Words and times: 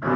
It's 0.00 0.12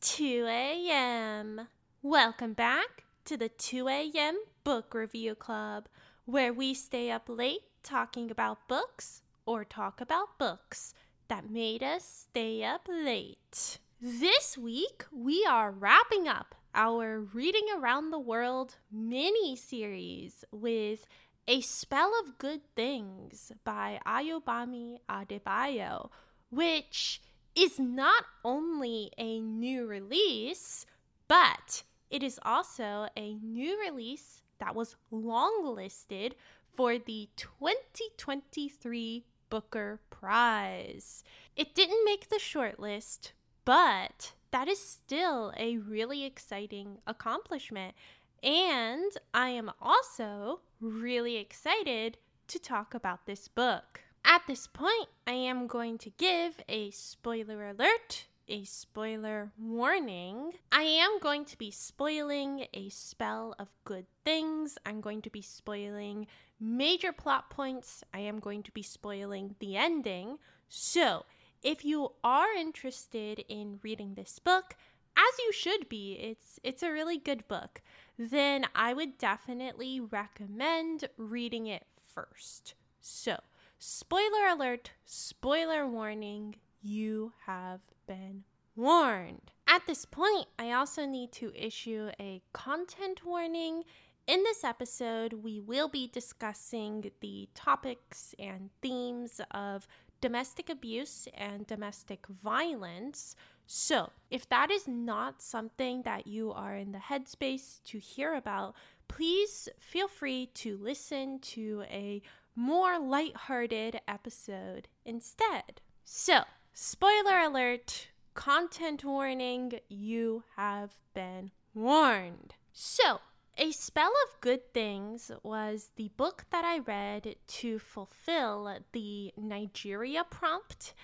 2 0.00 0.46
a.m. 0.48 1.68
Welcome 2.02 2.54
back 2.54 3.04
to 3.26 3.36
the 3.36 3.50
2 3.50 3.88
a.m. 3.88 4.38
Book 4.64 4.94
Review 4.94 5.34
Club, 5.34 5.86
where 6.24 6.54
we 6.54 6.72
stay 6.72 7.10
up 7.10 7.28
late 7.28 7.60
talking 7.82 8.30
about 8.30 8.66
books 8.68 9.20
or 9.44 9.66
talk 9.66 10.00
about 10.00 10.38
books 10.38 10.94
that 11.28 11.50
made 11.50 11.82
us 11.82 12.26
stay 12.30 12.64
up 12.64 12.88
late. 12.88 13.78
This 14.02 14.56
week, 14.56 15.04
we 15.12 15.44
are 15.44 15.70
wrapping 15.70 16.26
up 16.26 16.54
our 16.74 17.20
Reading 17.20 17.66
Around 17.76 18.10
the 18.10 18.18
World 18.18 18.76
mini 18.90 19.54
series 19.56 20.42
with 20.50 21.06
A 21.46 21.60
Spell 21.60 22.10
of 22.24 22.38
Good 22.38 22.62
Things 22.74 23.52
by 23.62 24.00
Ayobami 24.06 25.00
Adebayo, 25.06 26.08
which 26.48 27.20
is 27.54 27.78
not 27.78 28.24
only 28.42 29.10
a 29.18 29.38
new 29.38 29.84
release, 29.84 30.86
but 31.28 31.82
it 32.08 32.22
is 32.22 32.40
also 32.42 33.08
a 33.18 33.34
new 33.34 33.78
release 33.78 34.40
that 34.60 34.74
was 34.74 34.96
longlisted 35.12 36.32
for 36.74 36.96
the 36.96 37.28
2023 37.36 39.26
Booker 39.50 40.00
Prize. 40.08 41.22
It 41.54 41.74
didn't 41.74 42.06
make 42.06 42.30
the 42.30 42.40
shortlist, 42.40 43.32
but 43.64 44.32
that 44.50 44.68
is 44.68 44.80
still 44.80 45.52
a 45.56 45.78
really 45.78 46.24
exciting 46.24 46.98
accomplishment. 47.06 47.94
And 48.42 49.12
I 49.34 49.50
am 49.50 49.70
also 49.80 50.60
really 50.80 51.36
excited 51.36 52.18
to 52.48 52.58
talk 52.58 52.94
about 52.94 53.26
this 53.26 53.48
book. 53.48 54.00
At 54.24 54.42
this 54.46 54.66
point, 54.66 55.08
I 55.26 55.32
am 55.32 55.66
going 55.66 55.98
to 55.98 56.10
give 56.10 56.60
a 56.68 56.90
spoiler 56.90 57.68
alert, 57.68 58.26
a 58.48 58.64
spoiler 58.64 59.52
warning. 59.58 60.52
I 60.72 60.82
am 60.82 61.18
going 61.20 61.44
to 61.46 61.56
be 61.56 61.70
spoiling 61.70 62.66
a 62.74 62.88
spell 62.88 63.54
of 63.58 63.68
good 63.84 64.06
things. 64.24 64.76
I'm 64.84 65.00
going 65.00 65.22
to 65.22 65.30
be 65.30 65.42
spoiling 65.42 66.26
major 66.58 67.12
plot 67.12 67.50
points. 67.50 68.02
I 68.12 68.20
am 68.20 68.40
going 68.40 68.62
to 68.64 68.72
be 68.72 68.82
spoiling 68.82 69.54
the 69.60 69.76
ending. 69.76 70.38
So, 70.68 71.24
if 71.62 71.84
you 71.84 72.12
are 72.24 72.52
interested 72.52 73.44
in 73.48 73.80
reading 73.82 74.14
this 74.14 74.38
book, 74.38 74.76
as 75.16 75.38
you 75.38 75.52
should 75.52 75.88
be, 75.88 76.12
it's 76.14 76.58
it's 76.62 76.82
a 76.82 76.92
really 76.92 77.18
good 77.18 77.46
book. 77.48 77.82
Then 78.18 78.66
I 78.74 78.92
would 78.92 79.18
definitely 79.18 80.00
recommend 80.00 81.08
reading 81.16 81.66
it 81.66 81.86
first. 82.04 82.74
So, 83.00 83.36
Spoiler 83.82 84.46
alert, 84.46 84.90
spoiler 85.06 85.88
warning, 85.88 86.56
you 86.82 87.32
have 87.46 87.80
been 88.06 88.44
warned. 88.76 89.52
At 89.66 89.86
this 89.86 90.04
point, 90.04 90.48
I 90.58 90.72
also 90.72 91.06
need 91.06 91.32
to 91.32 91.50
issue 91.54 92.10
a 92.20 92.42
content 92.52 93.24
warning. 93.24 93.84
In 94.26 94.42
this 94.42 94.64
episode, 94.64 95.32
we 95.32 95.60
will 95.60 95.88
be 95.88 96.08
discussing 96.08 97.10
the 97.20 97.48
topics 97.54 98.34
and 98.38 98.68
themes 98.82 99.40
of 99.50 99.88
domestic 100.20 100.68
abuse 100.68 101.28
and 101.34 101.66
domestic 101.66 102.26
violence. 102.26 103.34
So, 103.66 104.10
if 104.30 104.48
that 104.48 104.70
is 104.70 104.88
not 104.88 105.40
something 105.40 106.02
that 106.02 106.26
you 106.26 106.52
are 106.52 106.76
in 106.76 106.92
the 106.92 106.98
headspace 106.98 107.82
to 107.84 107.98
hear 107.98 108.34
about, 108.34 108.74
please 109.08 109.68
feel 109.78 110.08
free 110.08 110.50
to 110.54 110.76
listen 110.76 111.38
to 111.40 111.84
a 111.88 112.22
more 112.56 112.98
lighthearted 112.98 114.00
episode 114.08 114.88
instead. 115.04 115.80
So, 116.04 116.40
spoiler 116.72 117.38
alert, 117.38 118.08
content 118.34 119.04
warning, 119.04 119.78
you 119.88 120.42
have 120.56 120.96
been 121.14 121.52
warned. 121.74 122.54
So, 122.72 123.20
a 123.58 123.72
Spell 123.72 124.12
of 124.26 124.40
Good 124.40 124.72
Things 124.72 125.30
was 125.42 125.90
the 125.96 126.10
book 126.16 126.46
that 126.50 126.64
I 126.64 126.78
read 126.78 127.36
to 127.46 127.78
fulfill 127.78 128.78
the 128.92 129.32
Nigeria 129.36 130.24
prompt. 130.24 130.94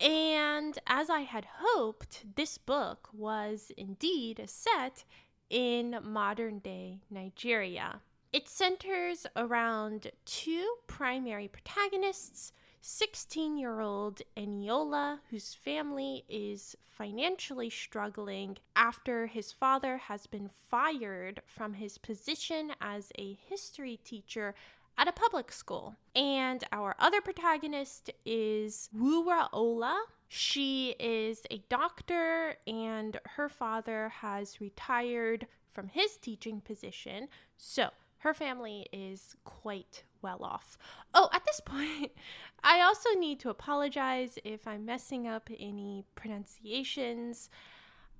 And 0.00 0.78
as 0.86 1.10
I 1.10 1.20
had 1.20 1.46
hoped, 1.60 2.36
this 2.36 2.58
book 2.58 3.08
was 3.12 3.72
indeed 3.76 4.42
set 4.46 5.04
in 5.50 5.98
modern 6.02 6.58
day 6.58 7.00
Nigeria. 7.10 8.00
It 8.32 8.48
centers 8.48 9.26
around 9.34 10.10
two 10.26 10.76
primary 10.86 11.48
protagonists 11.48 12.52
16 12.80 13.58
year 13.58 13.80
old 13.80 14.22
Eniola, 14.36 15.20
whose 15.30 15.54
family 15.54 16.24
is 16.28 16.76
financially 16.84 17.68
struggling 17.70 18.56
after 18.74 19.26
his 19.26 19.52
father 19.52 19.98
has 19.98 20.26
been 20.26 20.48
fired 20.48 21.42
from 21.46 21.74
his 21.74 21.98
position 21.98 22.72
as 22.80 23.12
a 23.18 23.38
history 23.48 23.98
teacher 24.02 24.54
at 24.98 25.08
a 25.08 25.12
public 25.12 25.52
school. 25.52 25.94
And 26.14 26.64
our 26.72 26.94
other 26.98 27.20
protagonist 27.20 28.10
is 28.24 28.88
Wuraola. 28.96 29.96
She 30.28 30.96
is 30.98 31.42
a 31.50 31.62
doctor, 31.68 32.56
and 32.66 33.18
her 33.36 33.48
father 33.48 34.08
has 34.08 34.60
retired 34.60 35.46
from 35.72 35.88
his 35.88 36.16
teaching 36.16 36.60
position. 36.60 37.28
So, 37.56 37.90
her 38.26 38.34
family 38.34 38.88
is 38.92 39.36
quite 39.44 40.02
well 40.20 40.42
off. 40.42 40.76
Oh, 41.14 41.28
at 41.32 41.44
this 41.46 41.60
point, 41.64 42.10
I 42.64 42.80
also 42.80 43.10
need 43.16 43.38
to 43.40 43.50
apologize 43.50 44.36
if 44.44 44.66
I'm 44.66 44.84
messing 44.84 45.28
up 45.28 45.48
any 45.60 46.04
pronunciations. 46.16 47.48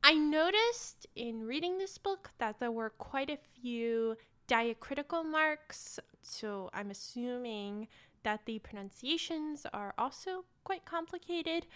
I 0.04 0.14
noticed 0.14 1.08
in 1.16 1.42
reading 1.42 1.78
this 1.78 1.98
book 1.98 2.30
that 2.38 2.60
there 2.60 2.70
were 2.70 2.90
quite 2.90 3.30
a 3.30 3.38
few 3.60 4.16
diacritical 4.46 5.24
marks, 5.24 5.98
so 6.22 6.70
I'm 6.72 6.92
assuming 6.92 7.88
that 8.22 8.46
the 8.46 8.60
pronunciations 8.60 9.66
are 9.72 9.92
also 9.98 10.44
quite 10.62 10.84
complicated, 10.84 11.66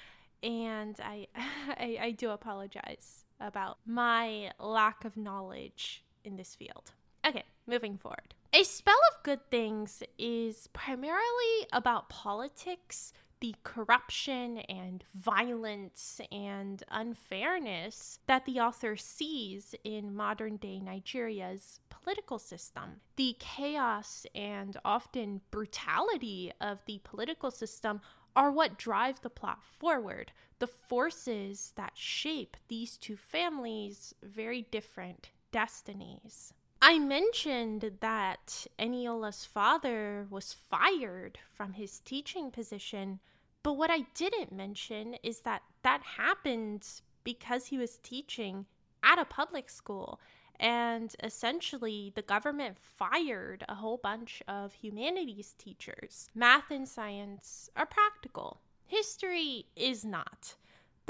and 0.44 0.96
I, 1.02 1.26
I, 1.34 1.98
I 2.00 2.10
do 2.12 2.30
apologize 2.30 3.24
about 3.40 3.78
my 3.84 4.52
lack 4.60 5.04
of 5.04 5.16
knowledge 5.16 6.04
in 6.22 6.36
this 6.36 6.54
field. 6.54 6.92
Okay, 7.26 7.44
moving 7.70 7.96
forward. 7.96 8.34
A 8.52 8.64
Spell 8.64 8.98
of 9.12 9.22
Good 9.22 9.48
Things 9.50 10.02
is 10.18 10.68
primarily 10.72 11.66
about 11.72 12.08
politics, 12.08 13.12
the 13.40 13.54
corruption 13.62 14.58
and 14.68 15.04
violence 15.14 16.20
and 16.30 16.82
unfairness 16.90 18.18
that 18.26 18.44
the 18.44 18.60
author 18.60 18.96
sees 18.96 19.74
in 19.84 20.14
modern 20.14 20.56
day 20.56 20.80
Nigeria's 20.80 21.80
political 21.88 22.38
system. 22.38 23.00
The 23.16 23.36
chaos 23.38 24.26
and 24.34 24.76
often 24.84 25.40
brutality 25.50 26.52
of 26.60 26.80
the 26.86 27.00
political 27.04 27.50
system 27.50 28.00
are 28.36 28.50
what 28.50 28.78
drive 28.78 29.20
the 29.22 29.30
plot 29.30 29.60
forward. 29.78 30.32
The 30.58 30.66
forces 30.66 31.72
that 31.76 31.92
shape 31.94 32.56
these 32.68 32.96
two 32.96 33.16
families' 33.16 34.14
very 34.22 34.66
different 34.70 35.30
destinies. 35.52 36.52
I 36.82 36.98
mentioned 36.98 37.98
that 38.00 38.66
Eniola's 38.78 39.44
father 39.44 40.26
was 40.30 40.54
fired 40.54 41.38
from 41.54 41.74
his 41.74 42.00
teaching 42.00 42.50
position, 42.50 43.20
but 43.62 43.74
what 43.74 43.90
I 43.90 44.06
didn't 44.14 44.50
mention 44.50 45.16
is 45.22 45.40
that 45.40 45.62
that 45.82 46.02
happened 46.02 46.86
because 47.22 47.66
he 47.66 47.76
was 47.76 47.98
teaching 47.98 48.64
at 49.02 49.18
a 49.18 49.26
public 49.26 49.68
school. 49.68 50.20
And 50.58 51.14
essentially, 51.22 52.12
the 52.14 52.22
government 52.22 52.78
fired 52.78 53.62
a 53.68 53.74
whole 53.74 53.98
bunch 53.98 54.42
of 54.48 54.72
humanities 54.72 55.54
teachers. 55.58 56.28
Math 56.34 56.70
and 56.70 56.88
science 56.88 57.68
are 57.76 57.86
practical, 57.86 58.60
history 58.86 59.66
is 59.76 60.04
not 60.04 60.54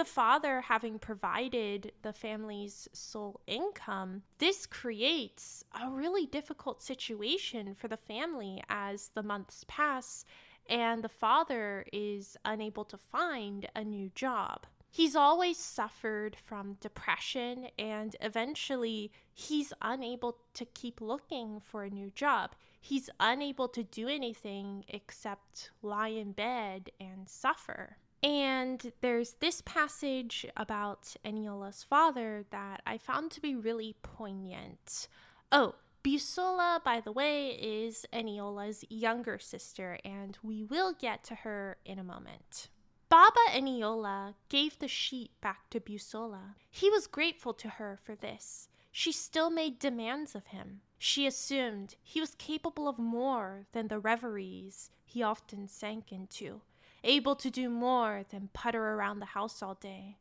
the 0.00 0.04
father 0.06 0.62
having 0.62 0.98
provided 0.98 1.92
the 2.00 2.12
family's 2.14 2.88
sole 2.94 3.38
income, 3.46 4.22
this 4.38 4.64
creates 4.64 5.62
a 5.78 5.90
really 5.90 6.24
difficult 6.24 6.82
situation 6.82 7.74
for 7.74 7.86
the 7.86 7.98
family 7.98 8.62
as 8.70 9.10
the 9.14 9.22
months 9.22 9.62
pass 9.68 10.24
and 10.70 11.04
the 11.04 11.08
father 11.10 11.84
is 11.92 12.34
unable 12.46 12.82
to 12.82 12.96
find 12.96 13.68
a 13.76 13.84
new 13.84 14.10
job. 14.14 14.66
He's 14.90 15.14
always 15.14 15.58
suffered 15.58 16.34
from 16.34 16.78
depression, 16.80 17.68
and 17.78 18.16
eventually, 18.22 19.12
he's 19.34 19.74
unable 19.82 20.38
to 20.54 20.64
keep 20.64 21.02
looking 21.02 21.60
for 21.60 21.84
a 21.84 21.90
new 21.90 22.10
job. 22.10 22.54
He's 22.80 23.10
unable 23.20 23.68
to 23.68 23.82
do 23.82 24.08
anything 24.08 24.86
except 24.88 25.72
lie 25.82 26.08
in 26.08 26.32
bed 26.32 26.88
and 26.98 27.28
suffer. 27.28 27.98
And 28.22 28.92
there's 29.00 29.32
this 29.40 29.62
passage 29.62 30.46
about 30.56 31.16
Eniola's 31.24 31.82
father 31.82 32.44
that 32.50 32.82
I 32.86 32.98
found 32.98 33.30
to 33.32 33.40
be 33.40 33.54
really 33.54 33.96
poignant. 34.02 35.08
Oh, 35.50 35.76
Busola, 36.04 36.82
by 36.82 37.00
the 37.00 37.12
way, 37.12 37.50
is 37.50 38.06
Eniola's 38.12 38.84
younger 38.88 39.38
sister, 39.38 39.98
and 40.04 40.38
we 40.42 40.64
will 40.64 40.92
get 40.92 41.24
to 41.24 41.34
her 41.36 41.76
in 41.84 41.98
a 41.98 42.04
moment. 42.04 42.68
Baba 43.10 43.40
Eniola 43.50 44.34
gave 44.48 44.78
the 44.78 44.88
sheet 44.88 45.32
back 45.40 45.68
to 45.70 45.80
Busola. 45.80 46.54
He 46.70 46.88
was 46.88 47.06
grateful 47.06 47.52
to 47.54 47.68
her 47.68 47.98
for 48.02 48.14
this. 48.14 48.68
She 48.92 49.12
still 49.12 49.50
made 49.50 49.78
demands 49.78 50.34
of 50.34 50.46
him. 50.46 50.82
She 50.98 51.26
assumed 51.26 51.96
he 52.02 52.20
was 52.20 52.34
capable 52.36 52.88
of 52.88 52.98
more 52.98 53.66
than 53.72 53.88
the 53.88 53.98
reveries 53.98 54.90
he 55.04 55.22
often 55.22 55.66
sank 55.68 56.12
into, 56.12 56.60
able 57.04 57.34
to 57.36 57.50
do 57.50 57.68
more 57.68 58.24
than 58.30 58.50
putter 58.52 58.94
around 58.94 59.20
the 59.20 59.26
house 59.26 59.62
all 59.62 59.74
day. 59.74 60.16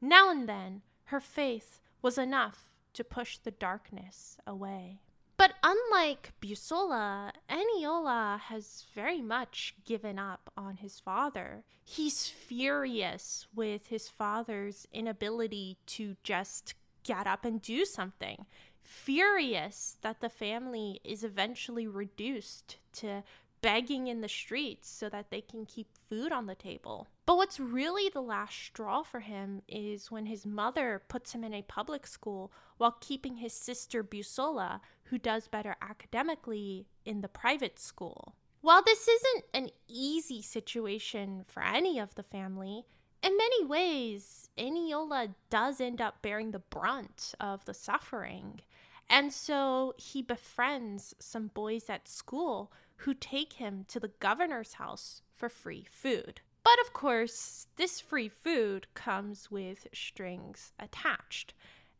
Now 0.00 0.30
and 0.30 0.48
then, 0.48 0.82
her 1.04 1.20
faith 1.20 1.80
was 2.02 2.18
enough 2.18 2.70
to 2.94 3.04
push 3.04 3.38
the 3.38 3.50
darkness 3.50 4.36
away. 4.46 5.00
But 5.36 5.54
unlike 5.62 6.32
Busola, 6.40 7.32
Eniola 7.50 8.38
has 8.38 8.86
very 8.94 9.20
much 9.20 9.74
given 9.84 10.18
up 10.18 10.50
on 10.56 10.76
his 10.76 11.00
father. 11.00 11.64
He's 11.82 12.28
furious 12.28 13.46
with 13.54 13.88
his 13.88 14.08
father's 14.08 14.86
inability 14.92 15.78
to 15.86 16.16
just 16.22 16.74
get 17.02 17.26
up 17.26 17.44
and 17.44 17.60
do 17.60 17.84
something. 17.84 18.46
Furious 18.80 19.96
that 20.02 20.20
the 20.20 20.28
family 20.28 21.00
is 21.04 21.24
eventually 21.24 21.86
reduced 21.86 22.76
to 22.92 23.22
begging 23.64 24.08
in 24.08 24.20
the 24.20 24.28
streets 24.28 24.90
so 24.90 25.08
that 25.08 25.30
they 25.30 25.40
can 25.40 25.64
keep 25.64 25.88
food 26.10 26.30
on 26.32 26.44
the 26.44 26.54
table. 26.54 27.08
But 27.24 27.38
what's 27.38 27.58
really 27.58 28.10
the 28.10 28.20
last 28.20 28.54
straw 28.58 29.02
for 29.02 29.20
him 29.20 29.62
is 29.66 30.10
when 30.10 30.26
his 30.26 30.44
mother 30.44 31.00
puts 31.08 31.32
him 31.32 31.42
in 31.42 31.54
a 31.54 31.62
public 31.62 32.06
school 32.06 32.52
while 32.76 32.98
keeping 33.00 33.36
his 33.36 33.54
sister 33.54 34.04
Busola, 34.04 34.80
who 35.04 35.16
does 35.16 35.48
better 35.48 35.76
academically, 35.80 36.86
in 37.06 37.22
the 37.22 37.28
private 37.28 37.78
school. 37.78 38.34
While 38.60 38.82
this 38.82 39.08
isn't 39.08 39.44
an 39.54 39.70
easy 39.88 40.42
situation 40.42 41.44
for 41.46 41.62
any 41.62 41.98
of 41.98 42.14
the 42.16 42.22
family, 42.22 42.84
in 43.22 43.34
many 43.34 43.64
ways, 43.64 44.50
Eniola 44.58 45.34
does 45.48 45.80
end 45.80 46.02
up 46.02 46.20
bearing 46.20 46.50
the 46.50 46.58
brunt 46.58 47.34
of 47.40 47.64
the 47.64 47.72
suffering. 47.72 48.60
And 49.08 49.32
so 49.32 49.94
he 49.96 50.20
befriends 50.20 51.14
some 51.18 51.48
boys 51.48 51.88
at 51.88 52.08
school 52.08 52.70
who 52.98 53.14
take 53.14 53.54
him 53.54 53.84
to 53.88 54.00
the 54.00 54.12
governor's 54.20 54.74
house 54.74 55.22
for 55.34 55.48
free 55.48 55.86
food. 55.90 56.40
But 56.62 56.80
of 56.86 56.92
course, 56.92 57.66
this 57.76 58.00
free 58.00 58.28
food 58.28 58.86
comes 58.94 59.50
with 59.50 59.86
strings 59.92 60.72
attached. 60.78 61.54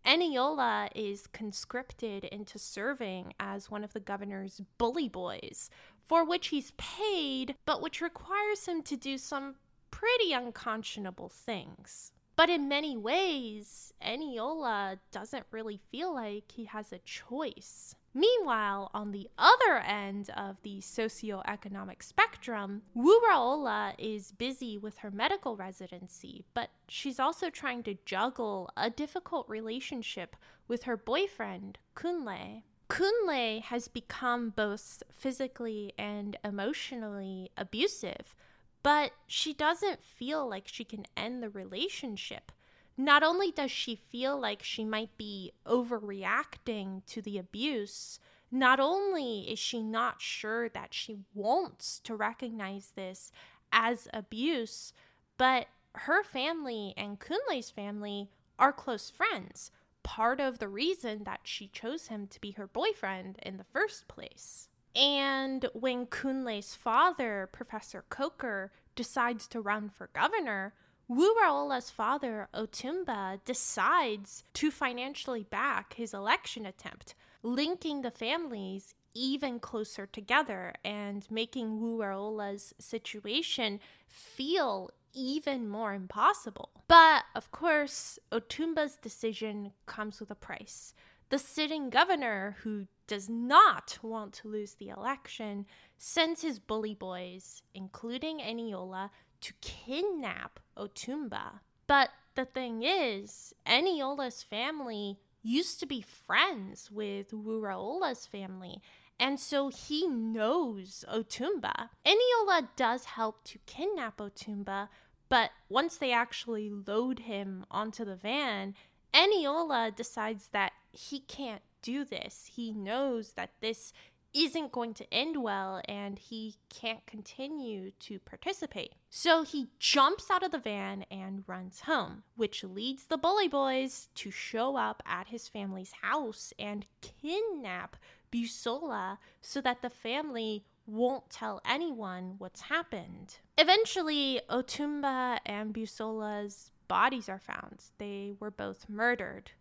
Eniola 0.07 0.89
is 0.95 1.27
conscripted 1.27 2.25
into 2.25 2.59
serving 2.59 3.33
as 3.41 3.71
one 3.71 3.85
of 3.85 3.93
the 3.93 4.01
governor's 4.01 4.61
bully 4.79 5.09
boys, 5.09 5.71
for 6.05 6.25
which 6.25 6.49
he's 6.49 6.73
paid, 6.73 7.55
but 7.65 7.81
which 7.81 8.01
requires 8.01 8.67
him 8.67 8.83
to 8.83 8.97
do 8.97 9.17
some 9.17 9.57
pretty 9.91 10.33
unconscionable 10.33 11.29
things. 11.29 12.13
But 12.37 12.51
in 12.51 12.69
many 12.69 12.97
ways, 12.97 13.95
Eniola 14.03 14.99
doesn't 15.13 15.47
really 15.51 15.81
feel 15.91 16.13
like 16.13 16.51
he 16.53 16.65
has 16.65 16.93
a 16.93 16.99
choice. 16.99 17.95
Meanwhile, 18.15 18.93
on 18.95 19.11
the 19.11 19.29
other 19.37 19.79
end 19.79 20.31
of 20.37 20.63
the 20.63 20.79
socioeconomic 20.79 22.01
spectrum, 22.01 22.83
Wuraola 22.97 23.95
is 23.99 24.31
busy 24.31 24.79
with 24.79 24.99
her 24.99 25.11
medical 25.11 25.57
residency, 25.57 26.45
but 26.55 26.71
she's 26.87 27.19
also 27.19 27.51
trying 27.51 27.83
to 27.83 27.99
juggle 28.05 28.71
a 28.77 28.89
difficult 28.89 29.49
relationship 29.49 30.37
with 30.69 30.85
her 30.85 30.97
boyfriend, 30.97 31.79
Kunle. 31.97 32.63
Kunle 32.89 33.63
has 33.63 33.89
become 33.89 34.51
both 34.51 35.03
physically 35.11 35.93
and 35.99 36.37
emotionally 36.45 37.51
abusive, 37.57 38.37
but 38.85 39.11
she 39.27 39.53
doesn't 39.53 40.05
feel 40.05 40.49
like 40.49 40.69
she 40.69 40.85
can 40.85 41.05
end 41.17 41.43
the 41.43 41.51
relationship 41.51 42.53
not 42.97 43.23
only 43.23 43.51
does 43.51 43.71
she 43.71 43.97
feel 43.97 44.39
like 44.39 44.63
she 44.63 44.85
might 44.85 45.17
be 45.17 45.53
overreacting 45.67 47.05
to 47.07 47.21
the 47.21 47.39
abuse, 47.39 48.19
not 48.51 48.79
only 48.79 49.41
is 49.51 49.59
she 49.59 49.83
not 49.83 50.23
sure 50.23 50.69
that 50.69 50.95
she 50.95 51.19
wants 51.35 51.99
to 52.01 52.15
recognize 52.15 52.93
this 52.95 53.33
as 53.73 54.07
abuse, 54.13 54.93
but 55.37 55.67
her 55.97 56.23
family 56.23 56.95
and 56.97 57.19
Kunle's 57.19 57.71
family 57.71 58.31
are 58.59 58.73
close 58.73 59.11
friends. 59.11 59.71
Part 60.05 60.39
of 60.41 60.59
the 60.59 60.69
reason 60.69 61.25
that 61.25 61.41
she 61.45 61.67
chose 61.69 62.09
him 62.09 62.27
to 62.29 62.41
be 62.41 62.53
her 62.53 62.67
boyfriend 62.67 63.39
in 63.43 63.57
the 63.57 63.65
first 63.65 64.07
place. 64.07 64.69
And 64.95 65.67
when 65.73 66.07
Kunle's 66.07 66.75
father, 66.75 67.49
Professor 67.51 68.05
Coker, 68.09 68.71
decides 68.95 69.49
to 69.49 69.61
run 69.61 69.89
for 69.89 70.11
governor, 70.13 70.75
Wuraola's 71.11 71.91
father, 71.91 72.49
Otumba, 72.55 73.41
decides 73.45 74.45
to 74.55 74.71
financially 74.71 75.43
back 75.45 75.95
his 75.95 76.15
election 76.15 76.65
attempt, 76.65 77.15
linking 77.43 78.03
the 78.03 78.11
families 78.11 78.95
even 79.15 79.61
closer 79.61 80.07
together 80.07 80.73
and 80.85 81.27
making 81.31 81.81
Wuraola's 81.81 82.75
situation 82.79 83.81
feel 84.09 84.91
even 85.13 85.69
more 85.69 85.95
impossible. 85.95 86.71
But 86.89 87.25
of 87.35 87.51
course, 87.53 88.19
Otumba's 88.33 88.97
decision 88.97 89.73
comes 89.87 90.21
with 90.21 90.31
a 90.31 90.35
price. 90.35 90.95
The 91.31 91.39
sitting 91.39 91.91
governor, 91.91 92.57
who 92.63 92.87
does 93.07 93.29
not 93.29 93.99
want 94.03 94.33
to 94.35 94.49
lose 94.49 94.75
the 94.75 94.89
election, 94.89 95.67
sends 95.99 96.43
his 96.43 96.59
bully 96.59 96.95
boys, 96.95 97.63
including 97.75 98.39
Eniola, 98.39 99.11
to 99.45 99.53
kidnap 99.61 100.59
Otumba. 100.77 101.61
But 101.87 102.09
the 102.35 102.47
thing 102.47 102.83
is, 102.83 103.53
Eniola's 103.67 104.43
family 104.43 105.19
used 105.43 105.79
to 105.81 105.87
be 105.87 106.01
friends 106.01 106.91
with 106.91 107.31
Wuraola's 107.31 108.25
family, 108.27 108.81
and 109.21 109.39
so 109.39 109.69
he 109.69 110.09
knows 110.09 111.05
Otumba. 111.13 111.91
Eniola 112.07 112.69
does 112.75 113.05
help 113.05 113.45
to 113.45 113.59
kidnap 113.67 114.17
Otumba, 114.17 114.89
but 115.29 115.51
once 115.69 115.99
they 115.99 116.11
actually 116.11 116.71
load 116.71 117.21
him 117.21 117.67
onto 117.71 118.03
the 118.03 118.17
van, 118.17 118.75
Eniola 119.13 119.95
decides 119.95 120.49
that 120.49 120.73
he 120.91 121.21
can't 121.21 121.63
do 121.83 122.03
this. 122.05 122.51
He 122.55 122.73
knows 122.73 123.33
that 123.33 123.51
this 123.61 123.93
isn't 124.35 124.73
going 124.73 124.95
to 124.95 125.15
end 125.15 125.43
well 125.43 125.81
and 125.89 126.19
he 126.19 126.57
can't 126.69 127.07
continue 127.07 127.93
to 128.01 128.19
participate. 128.19 128.95
So 129.09 129.45
he 129.45 129.69
jumps 129.79 130.31
out 130.31 130.43
of 130.43 130.51
the 130.51 130.59
van 130.59 131.05
and 131.11 131.45
runs 131.47 131.81
home, 131.81 132.25
which 132.37 132.65
leads 132.65 133.05
the 133.05 133.17
bully 133.17 133.49
boys 133.49 134.09
to 134.17 134.31
show 134.31 134.77
up 134.77 135.03
at 135.07 135.29
his 135.29 135.49
family's 135.49 135.93
house 136.03 136.53
and 136.59 136.87
kidnap 137.01 137.97
Busola 138.33 139.19
so 139.41 139.61
that 139.61 139.83
the 139.83 139.91
family 139.91 140.65
won't 140.87 141.31
tell 141.31 141.61
anyone 141.65 142.35
what's 142.39 142.63
happened. 142.63 143.39
Eventually, 143.57 144.41
Otumba 144.51 145.39
and 145.47 145.73
Busola's 145.73 146.73
bodies 146.89 147.29
are 147.29 147.39
found. 147.39 147.85
They 147.99 148.33
were 148.39 148.51
both 148.51 148.89
murdered. 148.89 149.53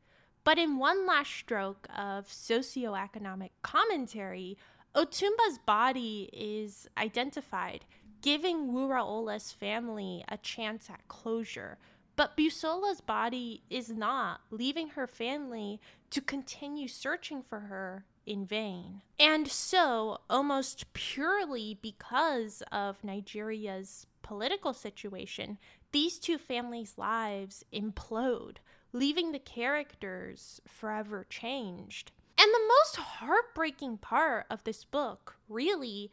But 0.44 0.58
in 0.58 0.78
one 0.78 1.06
last 1.08 1.32
stroke 1.32 1.88
of 1.96 2.28
socioeconomic 2.28 3.52
commentary, 3.62 4.58
Otumba's 4.96 5.58
body 5.66 6.30
is 6.34 6.88
identified, 6.98 7.86
giving 8.22 8.72
Wuraola's 8.72 9.52
family 9.52 10.24
a 10.28 10.38
chance 10.38 10.90
at 10.90 11.08
closure. 11.08 11.78
But 12.16 12.38
Busola's 12.38 13.02
body 13.02 13.64
is 13.70 13.90
not, 13.90 14.42
leaving 14.52 14.90
her 14.90 15.08
family 15.08 15.80
to 16.12 16.22
continue 16.22 16.88
searching 16.88 17.42
for 17.42 17.62
her 17.62 18.06
in 18.26 18.46
vain. 18.46 19.02
And 19.20 19.48
so, 19.48 20.20
almost 20.30 20.94
purely 20.94 21.80
because 21.82 22.62
of 22.72 23.04
Nigeria's 23.04 24.06
political 24.22 24.74
situation, 24.74 25.58
these 25.92 26.20
two 26.20 26.38
families' 26.38 26.98
lives 26.98 27.64
implode 27.74 28.58
leaving 28.94 29.32
the 29.32 29.40
characters 29.40 30.62
forever 30.68 31.26
changed. 31.30 32.12
And 32.38 32.50
the 32.54 32.72
most 32.82 32.96
heartbreaking 32.96 33.98
part 33.98 34.46
of 34.50 34.64
this 34.64 34.86
book, 34.86 35.36
really, 35.50 36.12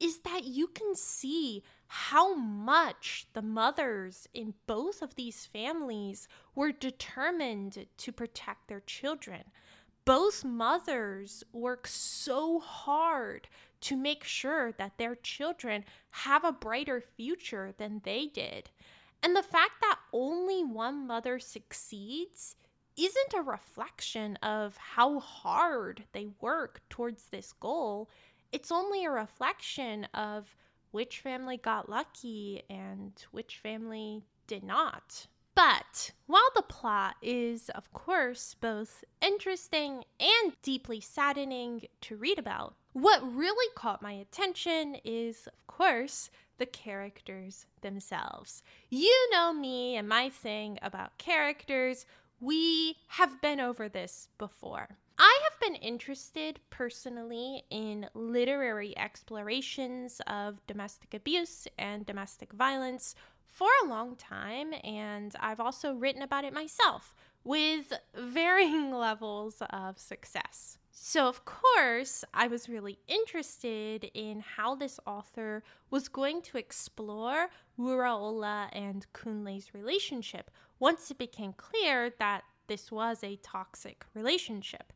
is 0.00 0.18
that 0.20 0.44
you 0.44 0.66
can 0.66 0.96
see 0.96 1.62
how 1.86 2.34
much 2.34 3.26
the 3.34 3.42
mothers 3.42 4.26
in 4.34 4.54
both 4.66 5.02
of 5.02 5.14
these 5.14 5.46
families 5.46 6.26
were 6.54 6.72
determined 6.72 7.86
to 7.98 8.12
protect 8.12 8.66
their 8.66 8.80
children. 8.80 9.44
Both 10.04 10.44
mothers 10.44 11.44
work 11.52 11.86
so 11.86 12.58
hard 12.58 13.46
to 13.82 13.96
make 13.96 14.24
sure 14.24 14.72
that 14.72 14.98
their 14.98 15.14
children 15.14 15.84
have 16.10 16.44
a 16.44 16.52
brighter 16.52 17.00
future 17.00 17.72
than 17.76 18.00
they 18.04 18.26
did. 18.26 18.70
And 19.22 19.36
the 19.36 19.42
fact 19.42 19.80
that 19.80 20.00
only 20.12 20.64
one 20.64 21.06
mother 21.06 21.38
succeeds 21.38 22.56
isn't 22.96 23.34
a 23.34 23.42
reflection 23.42 24.36
of 24.42 24.76
how 24.76 25.20
hard 25.20 26.04
they 26.12 26.28
work 26.40 26.82
towards 26.90 27.24
this 27.24 27.52
goal. 27.52 28.10
It's 28.50 28.72
only 28.72 29.04
a 29.04 29.10
reflection 29.10 30.06
of 30.12 30.54
which 30.90 31.20
family 31.20 31.56
got 31.56 31.88
lucky 31.88 32.62
and 32.68 33.12
which 33.30 33.58
family 33.58 34.24
did 34.46 34.62
not. 34.62 35.26
But 35.54 36.12
while 36.26 36.50
the 36.54 36.62
plot 36.62 37.16
is, 37.22 37.68
of 37.70 37.92
course, 37.92 38.54
both 38.54 39.04
interesting 39.20 40.04
and 40.18 40.52
deeply 40.62 41.00
saddening 41.00 41.82
to 42.02 42.16
read 42.16 42.38
about, 42.38 42.74
what 42.92 43.34
really 43.34 43.70
caught 43.74 44.02
my 44.02 44.12
attention 44.12 44.96
is, 45.04 45.46
of 45.46 45.66
course, 45.66 46.30
the 46.62 46.66
characters 46.66 47.66
themselves. 47.80 48.62
You 48.88 49.28
know 49.32 49.52
me 49.52 49.96
and 49.96 50.08
my 50.08 50.28
thing 50.28 50.78
about 50.80 51.18
characters. 51.18 52.06
We 52.38 52.98
have 53.08 53.42
been 53.42 53.58
over 53.58 53.88
this 53.88 54.28
before. 54.38 54.86
I 55.18 55.40
have 55.42 55.58
been 55.58 55.74
interested 55.74 56.60
personally 56.70 57.64
in 57.68 58.06
literary 58.14 58.96
explorations 58.96 60.20
of 60.28 60.64
domestic 60.68 61.14
abuse 61.14 61.66
and 61.76 62.06
domestic 62.06 62.52
violence 62.52 63.16
for 63.44 63.70
a 63.82 63.88
long 63.88 64.14
time, 64.14 64.72
and 64.84 65.34
I've 65.40 65.58
also 65.58 65.94
written 65.94 66.22
about 66.22 66.44
it 66.44 66.52
myself 66.52 67.12
with 67.42 67.92
varying 68.14 68.92
levels 68.92 69.60
of 69.68 69.98
success. 69.98 70.78
So, 70.94 71.26
of 71.26 71.46
course, 71.46 72.22
I 72.34 72.48
was 72.48 72.68
really 72.68 72.98
interested 73.08 74.10
in 74.12 74.40
how 74.40 74.74
this 74.74 75.00
author 75.06 75.64
was 75.90 76.08
going 76.08 76.42
to 76.42 76.58
explore 76.58 77.48
Wuraola 77.78 78.68
and 78.72 79.06
Kunle's 79.14 79.72
relationship 79.72 80.50
once 80.78 81.10
it 81.10 81.16
became 81.16 81.54
clear 81.54 82.12
that 82.18 82.44
this 82.66 82.92
was 82.92 83.24
a 83.24 83.36
toxic 83.36 84.04
relationship. 84.14 84.92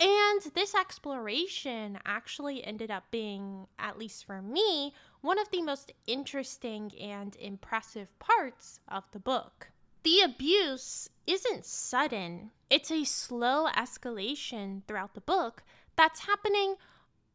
And 0.00 0.40
this 0.54 0.74
exploration 0.74 1.98
actually 2.06 2.64
ended 2.64 2.90
up 2.90 3.04
being, 3.10 3.66
at 3.78 3.98
least 3.98 4.24
for 4.24 4.40
me, 4.40 4.94
one 5.20 5.38
of 5.38 5.50
the 5.50 5.60
most 5.60 5.92
interesting 6.06 6.90
and 6.98 7.36
impressive 7.36 8.18
parts 8.18 8.80
of 8.88 9.04
the 9.12 9.20
book. 9.20 9.68
The 10.04 10.20
abuse 10.20 11.08
isn't 11.26 11.64
sudden, 11.64 12.50
it's 12.68 12.90
a 12.90 13.04
slow 13.04 13.68
escalation 13.68 14.82
throughout 14.86 15.14
the 15.14 15.22
book 15.22 15.62
that's 15.96 16.26
happening 16.26 16.74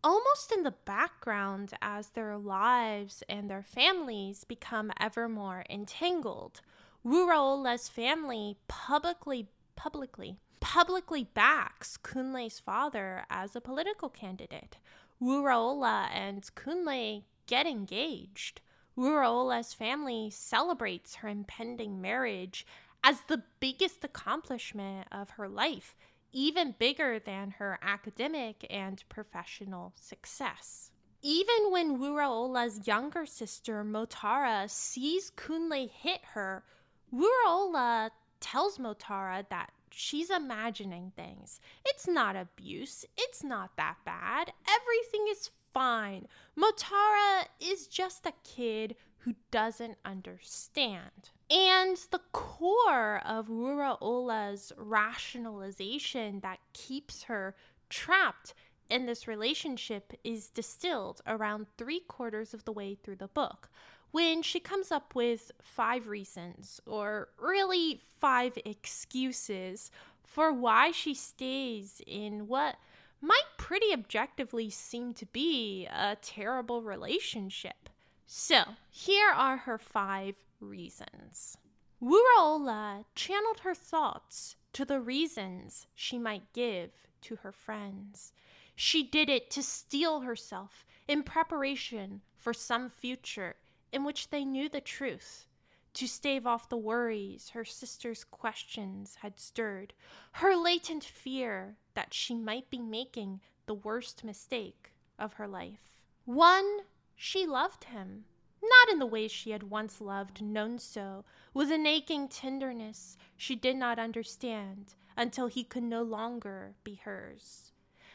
almost 0.03 0.51
in 0.51 0.61
the 0.61 0.75
background 0.85 1.73
as 1.81 2.09
their 2.09 2.37
lives 2.37 3.23
and 3.27 3.49
their 3.49 3.63
families 3.63 4.43
become 4.43 4.91
ever 4.99 5.27
more 5.27 5.65
entangled. 5.67 6.61
Wuraola's 7.03 7.89
family 7.89 8.57
publicly 8.67 9.47
publicly 9.75 10.37
publicly 10.59 11.23
backs 11.23 11.97
Kunle's 11.97 12.59
father 12.59 13.25
as 13.31 13.55
a 13.55 13.61
political 13.61 14.09
candidate. 14.09 14.77
Wuraola 15.19 16.07
and 16.13 16.43
Kunle 16.53 17.23
get 17.47 17.65
engaged. 17.65 18.61
Wuraola's 18.99 19.73
family 19.73 20.29
celebrates 20.29 21.15
her 21.15 21.29
impending 21.29 22.01
marriage 22.01 22.65
as 23.01 23.21
the 23.21 23.43
biggest 23.61 24.03
accomplishment 24.03 25.07
of 25.09 25.29
her 25.31 25.47
life, 25.47 25.95
even 26.33 26.75
bigger 26.77 27.17
than 27.17 27.51
her 27.51 27.79
academic 27.81 28.67
and 28.69 29.01
professional 29.07 29.93
success. 29.95 30.91
Even 31.21 31.71
when 31.71 31.97
Wuraola's 31.97 32.87
younger 32.87 33.25
sister 33.25 33.85
Motara 33.85 34.69
sees 34.69 35.31
Kunle 35.31 35.89
hit 35.89 36.19
her, 36.33 36.65
Wuraola 37.13 38.09
tells 38.41 38.77
Motara 38.77 39.47
that 39.49 39.71
she's 39.91 40.29
imagining 40.29 41.13
things. 41.15 41.61
It's 41.85 42.07
not 42.07 42.35
abuse. 42.35 43.05
It's 43.17 43.43
not 43.45 43.77
that 43.77 43.95
bad. 44.05 44.51
Everything 44.69 45.27
is 45.31 45.51
fine. 45.73 46.27
Motara 46.57 47.45
is 47.59 47.87
just 47.87 48.25
a 48.25 48.33
kid 48.43 48.95
who 49.19 49.35
doesn't 49.51 49.97
understand. 50.05 51.29
And 51.49 51.97
the 52.11 52.21
core 52.31 53.21
of 53.25 53.47
Wuraola's 53.47 54.71
rationalization 54.77 56.39
that 56.41 56.59
keeps 56.73 57.23
her 57.23 57.55
trapped 57.89 58.53
in 58.89 59.05
this 59.05 59.27
relationship 59.27 60.13
is 60.23 60.49
distilled 60.49 61.21
around 61.27 61.67
three 61.77 61.99
quarters 62.01 62.53
of 62.53 62.65
the 62.65 62.71
way 62.71 62.95
through 62.95 63.17
the 63.17 63.27
book 63.27 63.69
when 64.11 64.41
she 64.41 64.59
comes 64.59 64.91
up 64.91 65.13
with 65.13 65.51
five 65.61 66.07
reasons, 66.07 66.81
or 66.85 67.29
really 67.37 67.99
five 68.19 68.57
excuses, 68.65 69.91
for 70.23 70.51
why 70.51 70.91
she 70.91 71.13
stays 71.13 72.01
in 72.07 72.47
what 72.47 72.75
might 73.21 73.57
pretty 73.57 73.93
objectively 73.93 74.69
seem 74.69 75.13
to 75.13 75.25
be 75.25 75.87
a 75.87 76.17
terrible 76.21 76.81
relationship. 76.81 77.89
So, 78.25 78.63
here 78.89 79.29
are 79.29 79.57
her 79.57 79.77
five 79.77 80.35
reasons. 80.59 81.57
Wuraola 82.01 83.05
channeled 83.15 83.61
her 83.61 83.75
thoughts 83.75 84.55
to 84.73 84.85
the 84.85 85.01
reasons 85.01 85.87
she 85.95 86.17
might 86.17 86.53
give 86.53 86.91
to 87.21 87.37
her 87.37 87.51
friends. 87.51 88.31
She 88.75 89.03
did 89.03 89.29
it 89.29 89.49
to 89.51 89.63
steel 89.63 90.21
herself 90.21 90.85
in 91.07 91.23
preparation 91.23 92.21
for 92.37 92.53
some 92.53 92.89
future 92.89 93.55
in 93.91 94.03
which 94.03 94.29
they 94.29 94.45
knew 94.45 94.69
the 94.69 94.79
truth, 94.79 95.45
to 95.93 96.07
stave 96.07 96.45
off 96.45 96.69
the 96.69 96.77
worries 96.77 97.49
her 97.49 97.65
sister's 97.65 98.23
questions 98.23 99.15
had 99.21 99.39
stirred, 99.39 99.93
her 100.33 100.55
latent 100.55 101.03
fear 101.03 101.75
that 101.99 102.13
she 102.13 102.33
might 102.33 102.69
be 102.69 102.79
making 102.79 103.41
the 103.65 103.73
worst 103.73 104.23
mistake 104.23 104.93
of 105.19 105.33
her 105.33 105.49
life. 105.49 105.91
One, 106.23 106.79
she 107.13 107.45
loved 107.45 107.83
him, 107.83 108.23
not 108.63 108.89
in 108.89 108.99
the 108.99 109.05
way 109.05 109.27
she 109.27 109.51
had 109.51 109.63
once 109.63 109.99
loved 109.99 110.39
Nonso, 110.41 111.25
with 111.53 111.69
an 111.73 111.85
aching 111.85 112.29
tenderness 112.29 113.17
she 113.35 113.53
did 113.53 113.75
not 113.75 113.99
understand 113.99 114.95
until 115.17 115.47
he 115.47 115.65
could 115.65 115.83
no 115.83 116.01
longer 116.01 116.73
be 116.85 116.95
hers. 117.03 117.73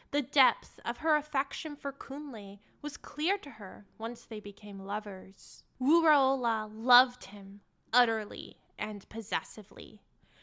The 0.09 0.23
depth 0.23 0.79
of 0.83 0.97
her 0.97 1.15
affection 1.15 1.75
for 1.75 1.93
Kunle 1.93 2.57
was 2.81 2.97
clear 2.97 3.37
to 3.37 3.51
her 3.51 3.85
once 3.99 4.25
they 4.25 4.39
became 4.39 4.79
lovers. 4.79 5.61
Wuraola 5.79 6.71
loved 6.73 7.25
him 7.25 7.61
utterly 7.93 8.57
and 8.79 9.07
possessively. 9.09 10.01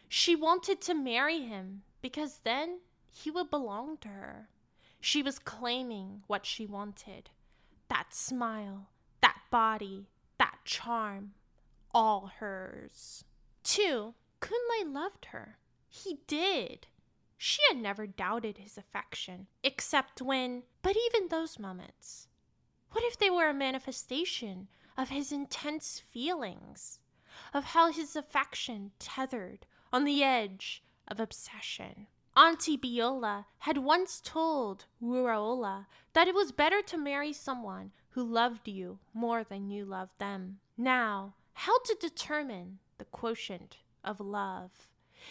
She 0.08 0.36
wanted 0.36 0.80
to 0.82 0.94
marry 0.94 1.40
him 1.40 1.82
because 2.00 2.38
then 2.44 2.78
he 3.12 3.30
would 3.30 3.50
belong 3.50 3.98
to 3.98 4.08
her. 4.08 4.48
She 5.00 5.22
was 5.22 5.38
claiming 5.38 6.22
what 6.26 6.46
she 6.46 6.66
wanted 6.66 7.30
that 7.88 8.14
smile, 8.14 8.88
that 9.20 9.38
body, 9.50 10.08
that 10.38 10.56
charm, 10.64 11.32
all 11.92 12.32
hers. 12.38 13.24
Two, 13.62 14.14
Kunle 14.40 14.90
loved 14.90 15.26
her. 15.26 15.58
He 15.88 16.20
did. 16.26 16.86
She 17.36 17.60
had 17.68 17.76
never 17.76 18.06
doubted 18.06 18.56
his 18.56 18.78
affection, 18.78 19.46
except 19.62 20.22
when, 20.22 20.62
but 20.80 20.96
even 20.96 21.28
those 21.28 21.58
moments. 21.58 22.28
What 22.92 23.04
if 23.04 23.18
they 23.18 23.28
were 23.28 23.50
a 23.50 23.54
manifestation 23.54 24.68
of 24.96 25.10
his 25.10 25.32
intense 25.32 25.98
feelings, 25.98 26.98
of 27.52 27.64
how 27.64 27.92
his 27.92 28.16
affection 28.16 28.92
tethered 28.98 29.66
on 29.92 30.04
the 30.04 30.22
edge 30.22 30.82
of 31.08 31.20
obsession. 31.20 32.06
Auntie 32.36 32.78
Biola 32.78 33.44
had 33.58 33.78
once 33.78 34.20
told 34.24 34.86
Wuraola 35.02 35.86
that 36.14 36.28
it 36.28 36.34
was 36.34 36.50
better 36.52 36.80
to 36.82 36.96
marry 36.96 37.32
someone 37.32 37.92
who 38.10 38.22
loved 38.22 38.68
you 38.68 38.98
more 39.12 39.44
than 39.44 39.68
you 39.68 39.84
loved 39.84 40.18
them. 40.18 40.58
Now, 40.76 41.34
how 41.52 41.78
to 41.80 41.96
determine 42.00 42.78
the 42.98 43.04
quotient 43.04 43.78
of 44.02 44.20
love? 44.20 44.88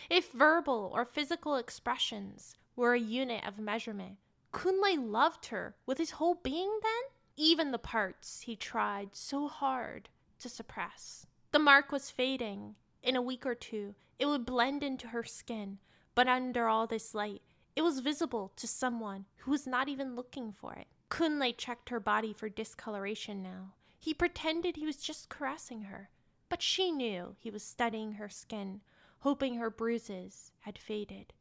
If 0.10 0.32
verbal 0.32 0.92
or 0.94 1.06
physical 1.06 1.56
expressions 1.56 2.56
were 2.76 2.94
a 2.94 3.00
unit 3.00 3.46
of 3.48 3.58
measurement, 3.58 4.18
Kunle 4.54 4.98
loved 4.98 5.48
her 5.48 5.76
with 5.86 5.98
his 5.98 6.12
whole 6.12 6.36
being 6.36 6.80
then? 6.84 7.12
even 7.42 7.72
the 7.72 7.80
parts 7.80 8.42
he 8.42 8.56
tried 8.56 9.16
so 9.16 9.48
hard 9.48 10.10
to 10.40 10.50
suppress. 10.50 11.26
The 11.52 11.60
mark 11.60 11.92
was 11.92 12.12
fading. 12.12 12.76
In 13.02 13.16
a 13.16 13.22
week 13.22 13.48
or 13.48 13.56
two, 13.56 13.96
it 14.20 14.28
would 14.28 14.46
blend 14.46 14.84
into 14.84 15.08
her 15.08 15.24
skin, 15.24 15.80
but 16.16 16.28
under 16.28 16.68
all 16.68 16.88
this 16.88 17.14
light, 17.14 17.42
it 17.76 17.82
was 17.82 18.00
visible 18.00 18.52
to 18.58 18.68
someone 18.68 19.26
who 19.38 19.52
was 19.52 19.66
not 19.66 19.88
even 19.88 20.16
looking 20.16 20.52
for 20.52 20.74
it. 20.74 20.88
Kunle 21.10 21.56
checked 21.58 21.90
her 21.90 22.00
body 22.00 22.34
for 22.34 22.50
discoloration 22.50 23.42
now. 23.42 23.74
He 24.00 24.14
pretended 24.14 24.76
he 24.76 24.86
was 24.86 24.98
just 24.98 25.30
caressing 25.30 25.84
her, 25.84 26.10
but 26.50 26.62
she 26.62 26.92
knew 26.92 27.36
he 27.40 27.50
was 27.50 27.64
studying 27.64 28.14
her 28.14 28.30
skin, 28.30 28.82
hoping 29.20 29.56
her 29.56 29.70
bruises 29.70 30.52
had 30.62 30.78
faded. 30.78 31.34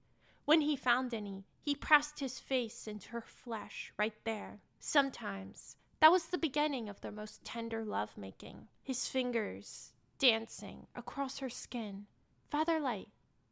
When 0.44 0.60
he 0.60 0.76
found 0.76 1.14
any, 1.14 1.46
he 1.60 1.74
pressed 1.74 2.20
his 2.20 2.38
face 2.38 2.86
into 2.86 3.10
her 3.10 3.20
flesh 3.20 3.92
right 3.96 4.14
there. 4.24 4.60
Sometimes 4.78 5.76
that 6.00 6.10
was 6.10 6.26
the 6.26 6.38
beginning 6.38 6.88
of 6.88 7.00
their 7.00 7.12
most 7.12 7.44
tender 7.44 7.84
love 7.84 8.16
making. 8.16 8.68
His 8.82 9.06
fingers 9.06 9.92
dancing 10.18 10.86
across 10.94 11.38
her 11.38 11.50
skin, 11.50 12.06
feather 12.50 12.80
light, 12.80 13.08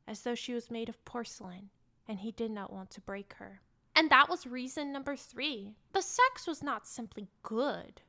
as 0.09 0.23
though 0.23 0.35
she 0.35 0.55
was 0.55 0.71
made 0.71 0.89
of 0.89 1.05
porcelain, 1.05 1.71
and 2.09 2.21
he 2.21 2.33
did 2.33 2.51
not 2.51 2.73
want 2.73 2.91
to 2.91 3.01
break 3.01 3.35
her. 3.35 3.61
And 3.95 4.11
that 4.11 4.29
was 4.29 4.47
reason 4.47 4.93
number 4.93 5.17
three. 5.17 5.75
The 5.93 6.03
sex 6.03 6.47
was 6.47 6.63
not 6.63 6.87
simply 6.87 7.29
good, 7.43 8.01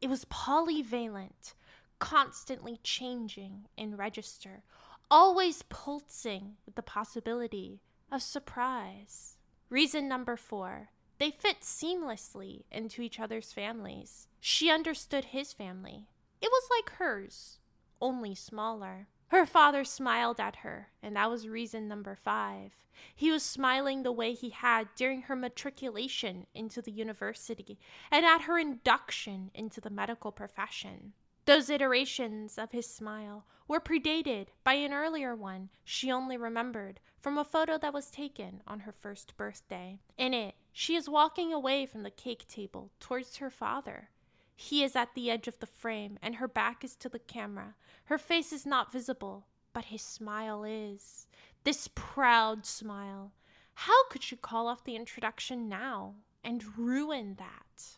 it 0.00 0.08
was 0.08 0.24
polyvalent, 0.24 1.54
constantly 2.00 2.80
changing 2.82 3.66
in 3.76 3.96
register, 3.96 4.64
always 5.08 5.62
pulsing 5.68 6.56
with 6.66 6.74
the 6.74 6.82
possibility 6.82 7.80
of 8.10 8.22
surprise. 8.22 9.36
Reason 9.70 10.08
number 10.08 10.36
four 10.36 10.88
they 11.18 11.30
fit 11.30 11.60
seamlessly 11.60 12.64
into 12.72 13.00
each 13.00 13.20
other's 13.20 13.52
families. 13.52 14.26
She 14.40 14.70
understood 14.72 15.26
his 15.26 15.52
family. 15.52 16.08
It 16.40 16.50
was 16.50 16.68
like 16.68 16.96
hers, 16.96 17.58
only 18.00 18.34
smaller. 18.34 19.06
Her 19.32 19.46
father 19.46 19.82
smiled 19.82 20.38
at 20.40 20.56
her, 20.56 20.90
and 21.02 21.16
that 21.16 21.30
was 21.30 21.48
reason 21.48 21.88
number 21.88 22.14
five. 22.14 22.72
He 23.16 23.30
was 23.30 23.42
smiling 23.42 24.02
the 24.02 24.12
way 24.12 24.34
he 24.34 24.50
had 24.50 24.88
during 24.94 25.22
her 25.22 25.34
matriculation 25.34 26.46
into 26.54 26.82
the 26.82 26.92
university 26.92 27.78
and 28.10 28.26
at 28.26 28.42
her 28.42 28.58
induction 28.58 29.50
into 29.54 29.80
the 29.80 29.88
medical 29.88 30.32
profession. 30.32 31.14
Those 31.46 31.70
iterations 31.70 32.58
of 32.58 32.72
his 32.72 32.86
smile 32.86 33.46
were 33.66 33.80
predated 33.80 34.48
by 34.64 34.74
an 34.74 34.92
earlier 34.92 35.34
one 35.34 35.70
she 35.82 36.12
only 36.12 36.36
remembered 36.36 37.00
from 37.18 37.38
a 37.38 37.44
photo 37.44 37.78
that 37.78 37.94
was 37.94 38.10
taken 38.10 38.60
on 38.66 38.80
her 38.80 38.92
first 38.92 39.38
birthday. 39.38 39.98
In 40.18 40.34
it, 40.34 40.56
she 40.74 40.94
is 40.94 41.08
walking 41.08 41.54
away 41.54 41.86
from 41.86 42.02
the 42.02 42.10
cake 42.10 42.46
table 42.48 42.90
towards 43.00 43.38
her 43.38 43.48
father. 43.48 44.10
He 44.54 44.82
is 44.84 44.94
at 44.94 45.14
the 45.14 45.30
edge 45.30 45.48
of 45.48 45.58
the 45.58 45.66
frame, 45.66 46.18
and 46.22 46.36
her 46.36 46.48
back 46.48 46.84
is 46.84 46.94
to 46.96 47.08
the 47.08 47.18
camera. 47.18 47.74
Her 48.04 48.18
face 48.18 48.52
is 48.52 48.66
not 48.66 48.92
visible, 48.92 49.46
but 49.72 49.86
his 49.86 50.02
smile 50.02 50.64
is. 50.64 51.26
This 51.64 51.88
proud 51.94 52.66
smile. 52.66 53.32
How 53.74 54.08
could 54.08 54.22
she 54.22 54.36
call 54.36 54.68
off 54.68 54.84
the 54.84 54.96
introduction 54.96 55.68
now 55.68 56.16
and 56.44 56.76
ruin 56.76 57.36
that? 57.38 57.96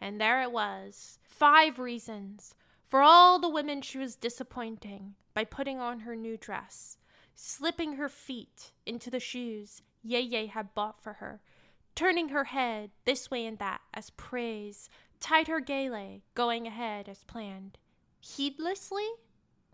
And 0.00 0.20
there 0.20 0.42
it 0.42 0.52
was 0.52 1.18
five 1.24 1.78
reasons 1.78 2.54
for 2.86 3.02
all 3.02 3.38
the 3.38 3.48
women 3.48 3.82
she 3.82 3.98
was 3.98 4.16
disappointing 4.16 5.14
by 5.34 5.44
putting 5.44 5.78
on 5.78 6.00
her 6.00 6.16
new 6.16 6.36
dress, 6.36 6.96
slipping 7.34 7.94
her 7.94 8.08
feet 8.08 8.72
into 8.86 9.10
the 9.10 9.20
shoes 9.20 9.82
Yeye 10.06 10.50
had 10.50 10.74
bought 10.74 11.00
for 11.02 11.14
her, 11.14 11.40
turning 11.94 12.30
her 12.30 12.44
head 12.44 12.90
this 13.04 13.30
way 13.30 13.44
and 13.44 13.58
that 13.58 13.80
as 13.92 14.10
praise, 14.10 14.88
tied 15.20 15.48
her 15.48 15.60
gele 15.60 16.22
going 16.34 16.66
ahead 16.66 17.08
as 17.08 17.24
planned. 17.24 17.78
Heedlessly? 18.20 19.06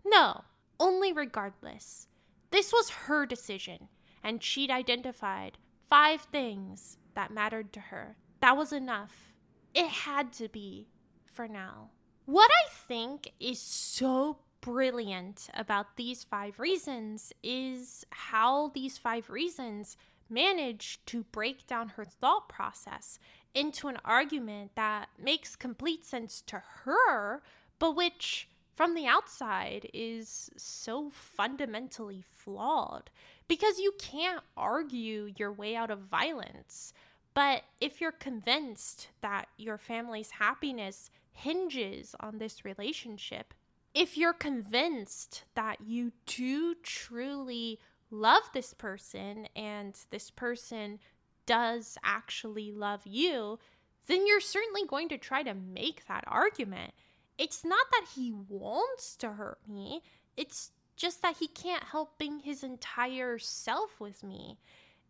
No, 0.05 0.43
only 0.79 1.11
regardless. 1.11 2.07
This 2.51 2.71
was 2.71 2.89
her 2.89 3.25
decision, 3.25 3.89
and 4.23 4.41
she'd 4.41 4.71
identified 4.71 5.57
five 5.89 6.21
things 6.21 6.97
that 7.15 7.33
mattered 7.33 7.73
to 7.73 7.79
her. 7.79 8.17
That 8.41 8.57
was 8.57 8.71
enough. 8.71 9.33
It 9.73 9.87
had 9.87 10.31
to 10.33 10.47
be 10.47 10.87
for 11.25 11.47
now. 11.47 11.89
What 12.25 12.49
I 12.51 12.69
think 12.69 13.31
is 13.39 13.59
so 13.59 14.39
brilliant 14.61 15.49
about 15.53 15.95
these 15.95 16.23
five 16.23 16.59
reasons 16.59 17.31
is 17.43 18.05
how 18.09 18.71
these 18.73 18.97
five 18.97 19.29
reasons 19.29 19.95
manage 20.29 20.99
to 21.05 21.23
break 21.31 21.67
down 21.67 21.89
her 21.89 22.05
thought 22.05 22.49
process 22.49 23.19
into 23.53 23.87
an 23.87 23.97
argument 24.03 24.71
that 24.75 25.09
makes 25.21 25.55
complete 25.55 26.03
sense 26.03 26.41
to 26.47 26.61
her, 26.83 27.41
but 27.79 27.95
which 27.95 28.49
from 28.75 28.93
the 28.93 29.07
outside 29.07 29.89
is 29.93 30.49
so 30.57 31.09
fundamentally 31.09 32.23
flawed. 32.35 33.09
Because 33.47 33.79
you 33.79 33.93
can't 33.99 34.41
argue 34.57 35.31
your 35.37 35.51
way 35.51 35.75
out 35.75 35.91
of 35.91 35.99
violence. 35.99 36.93
But 37.33 37.63
if 37.79 38.01
you're 38.01 38.11
convinced 38.11 39.09
that 39.21 39.47
your 39.57 39.77
family's 39.77 40.31
happiness 40.31 41.11
hinges 41.35 42.15
on 42.19 42.37
this 42.37 42.65
relationship. 42.65 43.53
If 43.93 44.17
you're 44.17 44.33
convinced 44.33 45.43
that 45.53 45.81
you 45.85 46.11
do 46.25 46.75
truly 46.81 47.79
love 48.09 48.43
this 48.53 48.73
person 48.73 49.47
and 49.55 49.97
this 50.11 50.29
person 50.29 50.99
does 51.45 51.97
actually 52.03 52.71
love 52.71 53.01
you, 53.05 53.59
then 54.07 54.27
you're 54.27 54.39
certainly 54.39 54.85
going 54.87 55.09
to 55.09 55.17
try 55.17 55.43
to 55.43 55.53
make 55.53 56.07
that 56.07 56.23
argument. 56.27 56.93
It's 57.37 57.63
not 57.65 57.87
that 57.91 58.07
he 58.15 58.31
wants 58.31 59.15
to 59.17 59.33
hurt 59.33 59.59
me, 59.67 60.01
it's 60.37 60.71
just 60.95 61.21
that 61.21 61.37
he 61.37 61.47
can't 61.47 61.83
help 61.83 62.17
being 62.17 62.39
his 62.39 62.63
entire 62.63 63.37
self 63.37 63.99
with 63.99 64.23
me. 64.23 64.57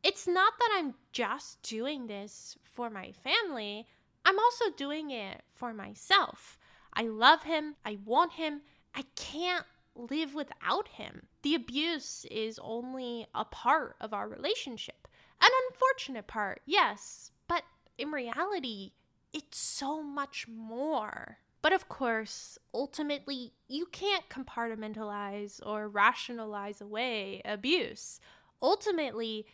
It's 0.04 0.28
not 0.28 0.54
that 0.60 0.70
I'm 0.76 0.96
just 1.12 1.62
doing 1.62 2.08
this 2.08 2.58
for 2.64 2.90
my 2.90 3.12
family. 3.12 3.86
I'm 4.24 4.40
also 4.40 4.66
doing 4.76 5.12
it 5.12 5.44
for 5.52 5.74
myself. 5.74 6.58
I 6.94 7.04
love 7.04 7.44
him. 7.44 7.76
I 7.86 7.98
want 8.04 8.34
him. 8.34 8.62
I 8.96 9.04
can't 9.16 9.66
live 9.96 10.36
without 10.36 10.88
him. 10.90 11.28
The 11.42 11.56
abuse 11.56 12.26
is 12.30 12.60
only 12.62 13.28
a 13.34 13.46
part 13.46 13.96
of 14.00 14.14
our 14.14 14.28
relationship. 14.28 15.08
An 15.42 15.50
unfortunate 15.70 16.28
part, 16.28 16.62
yes, 16.66 17.32
but 17.48 17.64
in 17.98 18.12
reality, 18.12 18.92
it's 19.34 19.58
so 19.58 20.02
much 20.02 20.48
more. 20.48 21.38
But 21.62 21.74
of 21.74 21.90
course, 21.90 22.58
ultimately, 22.74 23.54
you 23.68 23.88
can't 23.88 24.30
compartmentalize 24.30 25.60
or 25.66 25.90
rationalize 25.90 26.80
away 26.80 27.42
abuse. 27.44 28.20
Ultimately, 28.62 29.46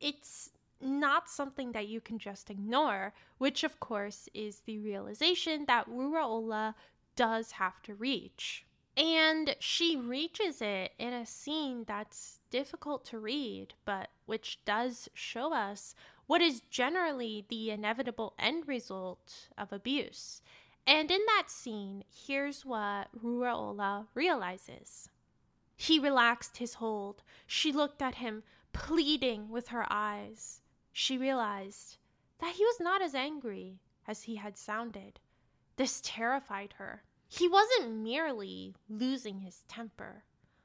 it's 0.00 0.50
not 0.80 1.28
something 1.28 1.72
that 1.72 1.88
you 1.88 2.00
can 2.00 2.18
just 2.18 2.50
ignore, 2.50 3.14
which 3.38 3.64
of 3.64 3.80
course 3.80 4.28
is 4.34 4.60
the 4.60 4.78
realization 4.78 5.64
that 5.66 5.88
Wuraola 5.88 6.74
does 7.16 7.52
have 7.52 7.82
to 7.82 7.94
reach. 7.94 8.64
And 8.96 9.56
she 9.58 9.96
reaches 9.96 10.62
it 10.62 10.92
in 10.98 11.12
a 11.12 11.26
scene 11.26 11.84
that's 11.86 12.40
difficult 12.50 13.04
to 13.06 13.18
read, 13.18 13.74
but 13.84 14.08
which 14.24 14.58
does 14.64 15.08
show 15.12 15.52
us 15.52 15.94
what 16.26 16.40
is 16.40 16.62
generally 16.70 17.44
the 17.48 17.70
inevitable 17.70 18.34
end 18.38 18.66
result 18.66 19.48
of 19.58 19.72
abuse. 19.72 20.40
And 20.86 21.10
in 21.10 21.20
that 21.26 21.50
scene, 21.50 22.04
here's 22.10 22.64
what 22.64 23.08
Wuraola 23.22 24.06
realizes. 24.14 25.10
He 25.76 25.98
relaxed 25.98 26.56
his 26.56 26.74
hold. 26.74 27.22
She 27.46 27.72
looked 27.72 28.00
at 28.00 28.16
him, 28.16 28.44
pleading 28.72 29.50
with 29.50 29.68
her 29.68 29.86
eyes 29.90 30.62
she 30.98 31.18
realized 31.18 31.98
that 32.38 32.54
he 32.54 32.64
was 32.64 32.80
not 32.80 33.02
as 33.02 33.14
angry 33.14 33.80
as 34.08 34.22
he 34.22 34.36
had 34.36 34.56
sounded. 34.56 35.20
This 35.76 36.00
terrified 36.02 36.72
her. 36.78 37.02
He 37.28 37.48
wasn't 37.48 37.96
merely 37.96 38.74
losing 38.88 39.40
his 39.40 39.64
temper. 39.68 40.24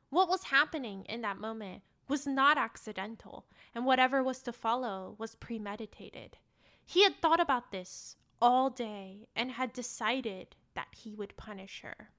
What 0.10 0.30
was 0.30 0.46
happening 0.46 1.06
in 1.06 1.22
that 1.22 1.40
moment 1.40 1.84
was 2.08 2.28
not 2.28 2.58
accidental, 2.58 3.46
and 3.74 3.86
whatever 3.86 4.22
was 4.22 4.42
to 4.44 4.54
follow 4.54 5.16
was 5.18 5.36
premeditated. 5.36 6.38
He 6.86 7.04
had 7.04 7.22
thought 7.22 7.40
about 7.40 7.72
this 7.72 8.18
all 8.42 8.70
day 8.70 9.28
and 9.36 9.52
had 9.52 9.72
decided 9.72 10.56
that 10.76 10.88
he 10.98 11.14
would 11.14 11.38
punish 11.38 11.82
her. 11.82 12.10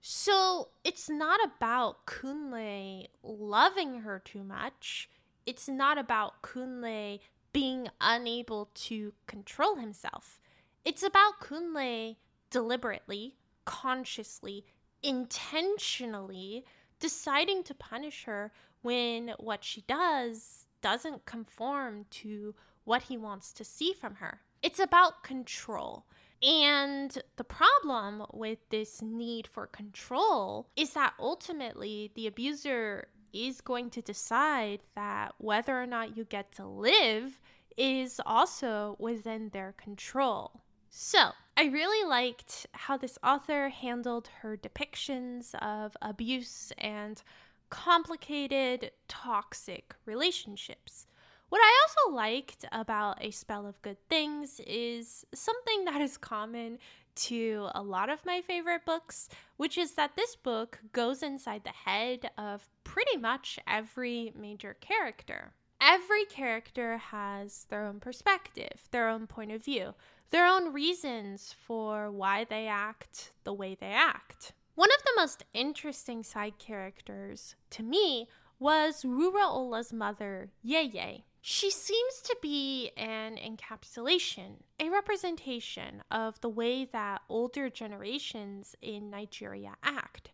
So 0.00 0.68
it's 0.84 1.10
not 1.10 1.40
about 1.44 2.06
Kunle 2.06 3.08
loving 3.22 4.00
her 4.00 4.18
too 4.18 4.44
much. 4.44 5.10
It's 5.44 5.68
not 5.68 5.98
about 5.98 6.42
Kunle 6.42 7.20
being 7.52 7.88
unable 8.00 8.70
to 8.74 9.12
control 9.26 9.76
himself. 9.76 10.40
It's 10.84 11.02
about 11.02 11.40
Kunle 11.40 12.16
deliberately, 12.50 13.36
consciously, 13.68 14.64
intentionally 15.02 16.64
deciding 16.98 17.62
to 17.62 17.74
punish 17.74 18.24
her 18.24 18.50
when 18.80 19.34
what 19.38 19.62
she 19.62 19.82
does 19.82 20.64
doesn't 20.80 21.26
conform 21.26 22.06
to 22.10 22.54
what 22.84 23.02
he 23.02 23.18
wants 23.18 23.52
to 23.52 23.64
see 23.64 23.92
from 23.92 24.14
her. 24.14 24.40
It's 24.62 24.80
about 24.80 25.22
control. 25.22 26.06
And 26.42 27.22
the 27.36 27.44
problem 27.44 28.24
with 28.32 28.58
this 28.70 29.02
need 29.02 29.46
for 29.46 29.66
control 29.66 30.70
is 30.74 30.94
that 30.94 31.12
ultimately 31.20 32.10
the 32.14 32.26
abuser 32.26 33.08
is 33.34 33.60
going 33.60 33.90
to 33.90 34.00
decide 34.00 34.80
that 34.94 35.34
whether 35.36 35.78
or 35.78 35.86
not 35.86 36.16
you 36.16 36.24
get 36.24 36.52
to 36.52 36.66
live 36.66 37.38
is 37.76 38.18
also 38.24 38.96
within 38.98 39.50
their 39.50 39.74
control. 39.76 40.62
So, 40.88 41.32
I 41.58 41.64
really 41.64 42.08
liked 42.08 42.68
how 42.70 42.96
this 42.96 43.18
author 43.20 43.68
handled 43.68 44.30
her 44.42 44.56
depictions 44.56 45.56
of 45.56 45.96
abuse 46.00 46.72
and 46.78 47.20
complicated, 47.68 48.92
toxic 49.08 49.96
relationships. 50.04 51.08
What 51.48 51.58
I 51.58 51.82
also 51.82 52.14
liked 52.14 52.64
about 52.70 53.18
A 53.20 53.32
Spell 53.32 53.66
of 53.66 53.82
Good 53.82 53.96
Things 54.08 54.60
is 54.68 55.26
something 55.34 55.84
that 55.86 56.00
is 56.00 56.16
common 56.16 56.78
to 57.26 57.70
a 57.74 57.82
lot 57.82 58.08
of 58.08 58.24
my 58.24 58.40
favorite 58.40 58.84
books, 58.86 59.28
which 59.56 59.76
is 59.76 59.94
that 59.94 60.14
this 60.14 60.36
book 60.36 60.78
goes 60.92 61.24
inside 61.24 61.64
the 61.64 61.70
head 61.70 62.30
of 62.38 62.68
pretty 62.84 63.16
much 63.16 63.58
every 63.66 64.32
major 64.38 64.76
character. 64.80 65.54
Every 65.80 66.24
character 66.24 66.98
has 66.98 67.66
their 67.68 67.84
own 67.84 67.98
perspective, 67.98 68.88
their 68.92 69.08
own 69.08 69.26
point 69.26 69.50
of 69.52 69.64
view, 69.64 69.94
their 70.30 70.46
own 70.46 70.72
reasons 70.72 71.54
for 71.66 72.10
why 72.10 72.44
they 72.44 72.66
act 72.66 73.32
the 73.44 73.52
way 73.52 73.76
they 73.78 73.92
act. 73.92 74.52
One 74.74 74.90
of 74.92 75.02
the 75.02 75.12
most 75.16 75.44
interesting 75.52 76.22
side 76.22 76.58
characters 76.58 77.56
to 77.70 77.82
me 77.82 78.28
was 78.58 79.02
Wuraola's 79.02 79.92
mother, 79.92 80.50
Yeye. 80.64 81.22
She 81.40 81.70
seems 81.70 82.20
to 82.24 82.36
be 82.42 82.90
an 82.96 83.36
encapsulation, 83.36 84.56
a 84.78 84.90
representation 84.90 86.02
of 86.10 86.40
the 86.40 86.48
way 86.48 86.84
that 86.84 87.22
older 87.28 87.70
generations 87.70 88.74
in 88.82 89.08
Nigeria 89.10 89.76
act. 89.82 90.30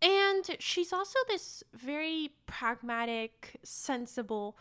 And 0.00 0.44
she's 0.58 0.92
also 0.92 1.18
this 1.28 1.62
very 1.74 2.30
pragmatic, 2.46 3.58
sensible, 3.62 4.56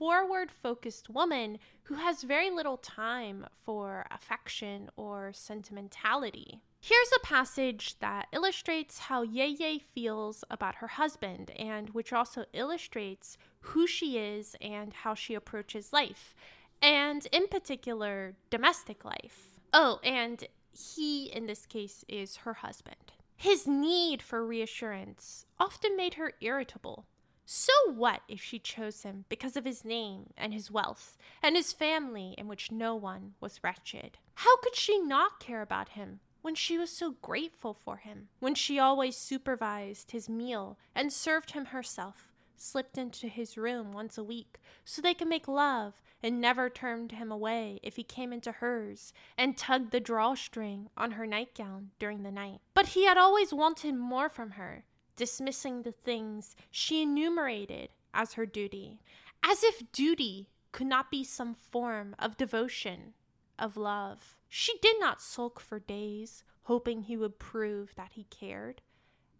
forward 0.00 0.50
focused 0.50 1.10
woman 1.10 1.58
who 1.82 1.96
has 1.96 2.22
very 2.22 2.50
little 2.50 2.78
time 2.78 3.44
for 3.66 4.06
affection 4.10 4.88
or 4.96 5.30
sentimentality. 5.34 6.62
Here's 6.80 7.12
a 7.14 7.26
passage 7.26 7.98
that 8.00 8.26
illustrates 8.32 8.98
how 8.98 9.26
Yeye 9.26 9.82
feels 9.94 10.42
about 10.50 10.76
her 10.76 10.86
husband 10.86 11.50
and 11.50 11.90
which 11.90 12.14
also 12.14 12.46
illustrates 12.54 13.36
who 13.60 13.86
she 13.86 14.16
is 14.16 14.56
and 14.62 14.94
how 14.94 15.12
she 15.12 15.34
approaches 15.34 15.92
life, 15.92 16.34
and 16.80 17.26
in 17.30 17.46
particular, 17.48 18.36
domestic 18.48 19.04
life. 19.04 19.50
Oh, 19.74 20.00
and 20.02 20.42
he, 20.72 21.26
in 21.26 21.44
this 21.44 21.66
case, 21.66 22.06
is 22.08 22.36
her 22.36 22.54
husband. 22.54 23.12
His 23.36 23.66
need 23.66 24.22
for 24.22 24.46
reassurance 24.46 25.44
often 25.58 25.94
made 25.94 26.14
her 26.14 26.32
irritable. 26.40 27.04
So 27.52 27.72
what 27.92 28.20
if 28.28 28.40
she 28.40 28.60
chose 28.60 29.02
him 29.02 29.24
because 29.28 29.56
of 29.56 29.64
his 29.64 29.84
name 29.84 30.30
and 30.36 30.54
his 30.54 30.70
wealth 30.70 31.18
and 31.42 31.56
his 31.56 31.72
family 31.72 32.36
in 32.38 32.46
which 32.46 32.70
no 32.70 32.94
one 32.94 33.34
was 33.40 33.58
wretched? 33.64 34.18
How 34.36 34.56
could 34.58 34.76
she 34.76 35.00
not 35.00 35.40
care 35.40 35.60
about 35.60 35.88
him 35.88 36.20
when 36.42 36.54
she 36.54 36.78
was 36.78 36.90
so 36.90 37.16
grateful 37.20 37.74
for 37.74 37.96
him, 37.96 38.28
when 38.38 38.54
she 38.54 38.78
always 38.78 39.16
supervised 39.16 40.12
his 40.12 40.28
meal 40.28 40.78
and 40.94 41.12
served 41.12 41.50
him 41.50 41.64
herself, 41.64 42.28
slipped 42.56 42.96
into 42.96 43.26
his 43.26 43.58
room 43.58 43.90
once 43.90 44.16
a 44.16 44.22
week 44.22 44.60
so 44.84 45.02
they 45.02 45.12
could 45.12 45.26
make 45.26 45.48
love 45.48 45.94
and 46.22 46.40
never 46.40 46.70
turned 46.70 47.10
him 47.10 47.32
away 47.32 47.80
if 47.82 47.96
he 47.96 48.04
came 48.04 48.32
into 48.32 48.52
hers 48.52 49.12
and 49.36 49.56
tugged 49.56 49.90
the 49.90 49.98
drawstring 49.98 50.88
on 50.96 51.10
her 51.12 51.26
nightgown 51.26 51.90
during 51.98 52.22
the 52.22 52.30
night. 52.30 52.60
But 52.74 52.88
he 52.88 53.06
had 53.06 53.18
always 53.18 53.52
wanted 53.52 53.96
more 53.96 54.28
from 54.28 54.50
her, 54.50 54.84
dismissing 55.20 55.82
the 55.82 55.92
things 55.92 56.56
she 56.70 57.02
enumerated 57.02 57.90
as 58.14 58.32
her 58.32 58.46
duty, 58.46 59.02
as 59.44 59.62
if 59.62 59.92
duty 59.92 60.48
could 60.72 60.86
not 60.86 61.10
be 61.10 61.22
some 61.22 61.54
form 61.54 62.16
of 62.18 62.38
devotion, 62.38 63.12
of 63.58 63.76
love. 63.76 64.38
She 64.48 64.78
did 64.80 64.96
not 64.98 65.20
sulk 65.20 65.60
for 65.60 65.78
days, 65.78 66.42
hoping 66.62 67.02
he 67.02 67.18
would 67.18 67.38
prove 67.38 67.94
that 67.96 68.12
he 68.14 68.24
cared. 68.30 68.80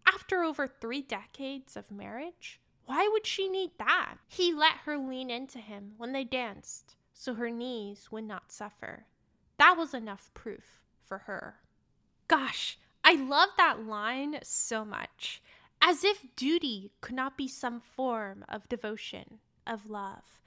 After 0.05 0.43
over 0.43 0.67
three 0.67 1.01
decades 1.01 1.75
of 1.75 1.89
marriage, 1.89 2.61
why 2.85 3.09
would 3.11 3.25
she 3.25 3.49
need 3.49 3.71
that? 3.79 4.17
He 4.27 4.53
let 4.53 4.81
her 4.85 4.99
lean 4.99 5.31
into 5.31 5.57
him 5.57 5.93
when 5.97 6.13
they 6.13 6.23
danced 6.23 6.95
so 7.11 7.33
her 7.33 7.49
knees 7.49 8.11
would 8.11 8.25
not 8.25 8.51
suffer. 8.51 9.07
That 9.57 9.77
was 9.79 9.95
enough 9.95 10.29
proof 10.35 10.83
for 11.03 11.19
her. 11.19 11.55
Gosh, 12.27 12.77
I 13.03 13.15
love 13.15 13.49
that 13.57 13.83
line 13.83 14.37
so 14.43 14.85
much. 14.85 15.41
As 15.81 16.03
if 16.03 16.35
duty 16.35 16.91
could 17.01 17.15
not 17.15 17.37
be 17.37 17.47
some 17.47 17.79
form 17.79 18.45
of 18.47 18.69
devotion, 18.69 19.39
of 19.65 19.89
love. 19.89 20.39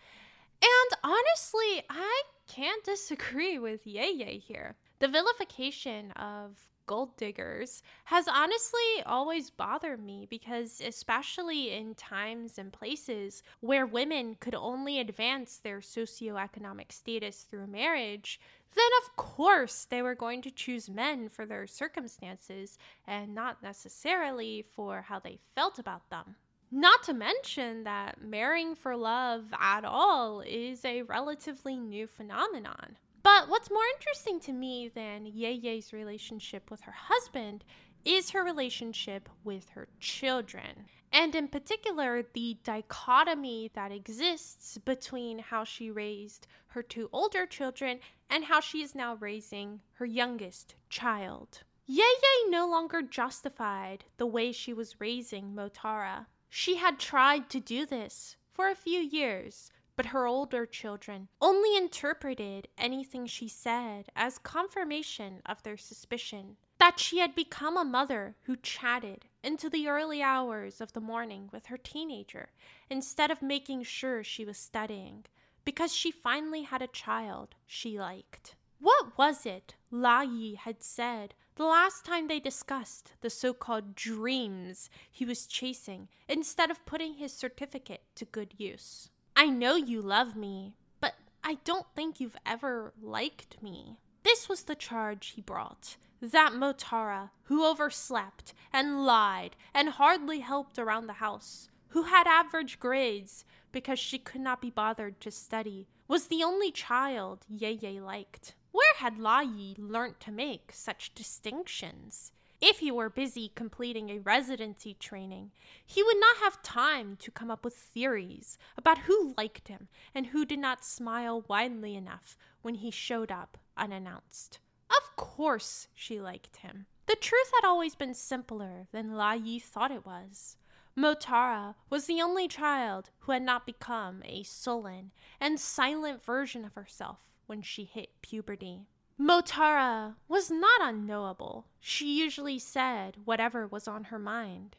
And 0.62 1.00
honestly, 1.02 1.82
I 1.90 2.22
can't 2.48 2.84
disagree 2.84 3.58
with 3.58 3.84
Yeye 3.84 4.40
here. 4.40 4.76
The 5.00 5.08
vilification 5.08 6.12
of 6.12 6.68
gold 6.86 7.16
diggers 7.16 7.82
has 8.04 8.28
honestly 8.28 9.02
always 9.06 9.50
bothered 9.50 10.02
me 10.02 10.26
because, 10.28 10.80
especially 10.80 11.72
in 11.72 11.94
times 11.94 12.58
and 12.58 12.72
places 12.72 13.42
where 13.60 13.86
women 13.86 14.36
could 14.40 14.54
only 14.54 15.00
advance 15.00 15.56
their 15.56 15.80
socioeconomic 15.80 16.92
status 16.92 17.42
through 17.42 17.66
marriage, 17.66 18.38
then 18.74 18.90
of 19.02 19.16
course 19.16 19.86
they 19.88 20.02
were 20.02 20.14
going 20.14 20.42
to 20.42 20.50
choose 20.50 20.88
men 20.88 21.28
for 21.28 21.46
their 21.46 21.66
circumstances 21.66 22.78
and 23.06 23.34
not 23.34 23.62
necessarily 23.62 24.64
for 24.72 25.02
how 25.02 25.18
they 25.18 25.38
felt 25.54 25.78
about 25.78 26.08
them. 26.10 26.36
Not 26.70 27.04
to 27.04 27.14
mention 27.14 27.84
that 27.84 28.20
marrying 28.20 28.74
for 28.74 28.96
love 28.96 29.44
at 29.60 29.84
all 29.84 30.40
is 30.40 30.84
a 30.84 31.02
relatively 31.02 31.76
new 31.76 32.06
phenomenon. 32.06 32.96
But 33.22 33.48
what's 33.48 33.70
more 33.70 33.84
interesting 33.96 34.40
to 34.40 34.52
me 34.52 34.88
than 34.88 35.24
Yeye's 35.24 35.92
relationship 35.92 36.70
with 36.70 36.82
her 36.82 36.94
husband 36.96 37.64
is 38.04 38.30
her 38.30 38.42
relationship 38.42 39.28
with 39.42 39.70
her 39.70 39.88
children. 40.00 40.86
And 41.12 41.34
in 41.34 41.48
particular, 41.48 42.24
the 42.32 42.58
dichotomy 42.64 43.70
that 43.74 43.92
exists 43.92 44.78
between 44.78 45.38
how 45.38 45.64
she 45.64 45.90
raised 45.90 46.46
her 46.68 46.82
two 46.82 47.08
older 47.12 47.46
children 47.46 48.00
and 48.28 48.44
how 48.44 48.60
she 48.60 48.82
is 48.82 48.94
now 48.94 49.14
raising 49.14 49.80
her 49.94 50.04
youngest 50.04 50.74
child. 50.88 51.62
Yeye 51.88 52.50
no 52.50 52.66
longer 52.66 53.02
justified 53.02 54.04
the 54.16 54.26
way 54.26 54.50
she 54.50 54.72
was 54.72 55.00
raising 55.00 55.54
Motara. 55.54 56.26
She 56.48 56.76
had 56.76 56.98
tried 56.98 57.48
to 57.50 57.60
do 57.60 57.86
this 57.86 58.36
for 58.52 58.68
a 58.68 58.74
few 58.74 59.00
years, 59.00 59.70
but 59.96 60.06
her 60.06 60.26
older 60.26 60.66
children 60.66 61.28
only 61.40 61.76
interpreted 61.76 62.68
anything 62.76 63.26
she 63.26 63.48
said 63.48 64.08
as 64.16 64.38
confirmation 64.38 65.42
of 65.46 65.62
their 65.62 65.76
suspicion 65.76 66.56
that 66.84 67.00
she 67.00 67.18
had 67.18 67.34
become 67.34 67.78
a 67.78 67.84
mother 67.84 68.36
who 68.42 68.54
chatted 68.56 69.24
into 69.42 69.70
the 69.70 69.88
early 69.88 70.20
hours 70.20 70.82
of 70.82 70.92
the 70.92 71.00
morning 71.00 71.48
with 71.50 71.64
her 71.64 71.78
teenager 71.78 72.50
instead 72.90 73.30
of 73.30 73.40
making 73.40 73.82
sure 73.82 74.22
she 74.22 74.44
was 74.44 74.58
studying 74.58 75.24
because 75.64 75.94
she 75.94 76.10
finally 76.10 76.60
had 76.60 76.82
a 76.82 76.86
child 76.86 77.54
she 77.66 77.98
liked. 77.98 78.54
What 78.80 79.16
was 79.16 79.46
it 79.46 79.76
La 79.90 80.20
Yi 80.20 80.56
had 80.56 80.82
said 80.82 81.32
the 81.54 81.64
last 81.64 82.04
time 82.04 82.28
they 82.28 82.38
discussed 82.38 83.14
the 83.22 83.30
so 83.30 83.54
called 83.54 83.94
dreams 83.94 84.90
he 85.10 85.24
was 85.24 85.46
chasing 85.46 86.08
instead 86.28 86.70
of 86.70 86.84
putting 86.84 87.14
his 87.14 87.32
certificate 87.32 88.02
to 88.16 88.26
good 88.26 88.52
use. 88.58 89.08
I 89.34 89.46
know 89.46 89.74
you 89.74 90.02
love 90.02 90.36
me, 90.36 90.74
but 91.00 91.14
I 91.42 91.54
don't 91.64 91.86
think 91.96 92.20
you've 92.20 92.36
ever 92.44 92.92
liked 93.00 93.62
me. 93.62 93.96
This 94.22 94.50
was 94.50 94.64
the 94.64 94.74
charge 94.74 95.28
he 95.28 95.40
brought. 95.40 95.96
That 96.32 96.54
Motara, 96.54 97.32
who 97.44 97.66
overslept 97.66 98.54
and 98.72 99.04
lied 99.04 99.56
and 99.74 99.90
hardly 99.90 100.40
helped 100.40 100.78
around 100.78 101.06
the 101.06 101.20
house, 101.20 101.68
who 101.88 102.04
had 102.04 102.26
average 102.26 102.80
grades 102.80 103.44
because 103.72 103.98
she 103.98 104.18
could 104.18 104.40
not 104.40 104.62
be 104.62 104.70
bothered 104.70 105.20
to 105.20 105.30
study, 105.30 105.86
was 106.08 106.28
the 106.28 106.42
only 106.42 106.70
child 106.70 107.44
Yeye 107.52 108.00
liked. 108.00 108.54
Where 108.72 108.94
had 108.96 109.18
La 109.18 109.40
Yi 109.40 109.76
learnt 109.78 110.18
to 110.20 110.32
make 110.32 110.72
such 110.72 111.14
distinctions? 111.14 112.32
If 112.58 112.78
he 112.78 112.90
were 112.90 113.10
busy 113.10 113.52
completing 113.54 114.08
a 114.08 114.20
residency 114.20 114.94
training, 114.94 115.50
he 115.84 116.02
would 116.02 116.18
not 116.18 116.38
have 116.38 116.62
time 116.62 117.16
to 117.16 117.30
come 117.30 117.50
up 117.50 117.66
with 117.66 117.76
theories 117.76 118.56
about 118.78 119.00
who 119.00 119.34
liked 119.36 119.68
him 119.68 119.88
and 120.14 120.28
who 120.28 120.46
did 120.46 120.58
not 120.58 120.86
smile 120.86 121.44
widely 121.48 121.94
enough 121.94 122.38
when 122.62 122.76
he 122.76 122.90
showed 122.90 123.30
up 123.30 123.58
unannounced. 123.76 124.58
Of 124.90 125.16
course, 125.16 125.88
she 125.94 126.20
liked 126.20 126.56
him. 126.58 126.86
The 127.06 127.16
truth 127.16 127.50
had 127.54 127.66
always 127.66 127.94
been 127.94 128.14
simpler 128.14 128.86
than 128.92 129.14
La 129.16 129.32
Yi 129.32 129.58
thought 129.58 129.90
it 129.90 130.06
was. 130.06 130.56
Motara 130.96 131.74
was 131.90 132.06
the 132.06 132.22
only 132.22 132.46
child 132.46 133.10
who 133.20 133.32
had 133.32 133.42
not 133.42 133.66
become 133.66 134.22
a 134.24 134.42
sullen 134.44 135.10
and 135.40 135.58
silent 135.58 136.22
version 136.22 136.64
of 136.64 136.74
herself 136.74 137.18
when 137.46 137.62
she 137.62 137.84
hit 137.84 138.10
puberty. 138.22 138.86
Motara 139.18 140.14
was 140.28 140.50
not 140.50 140.80
unknowable. 140.80 141.66
She 141.80 142.18
usually 142.18 142.58
said 142.58 143.18
whatever 143.24 143.66
was 143.66 143.86
on 143.86 144.04
her 144.04 144.18
mind. 144.18 144.76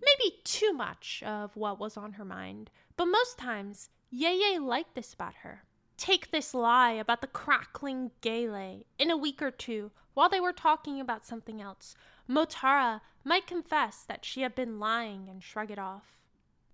Maybe 0.00 0.36
too 0.44 0.72
much 0.72 1.22
of 1.24 1.56
what 1.56 1.78
was 1.78 1.96
on 1.96 2.12
her 2.12 2.24
mind, 2.24 2.70
but 2.96 3.06
most 3.06 3.38
times 3.38 3.90
Yeye 4.12 4.60
liked 4.60 4.94
this 4.94 5.14
about 5.14 5.34
her. 5.42 5.64
Take 5.96 6.30
this 6.30 6.54
lie 6.54 6.92
about 6.92 7.20
the 7.20 7.26
crackling 7.26 8.10
gele 8.20 8.84
in 8.98 9.10
a 9.10 9.16
week 9.16 9.40
or 9.40 9.50
two 9.50 9.90
while 10.14 10.28
they 10.28 10.40
were 10.40 10.52
talking 10.52 11.00
about 11.00 11.26
something 11.26 11.60
else. 11.60 11.94
Motara 12.28 13.00
might 13.24 13.46
confess 13.46 14.04
that 14.06 14.24
she 14.24 14.42
had 14.42 14.54
been 14.54 14.78
lying 14.78 15.28
and 15.28 15.42
shrug 15.42 15.70
it 15.70 15.78
off. 15.78 16.16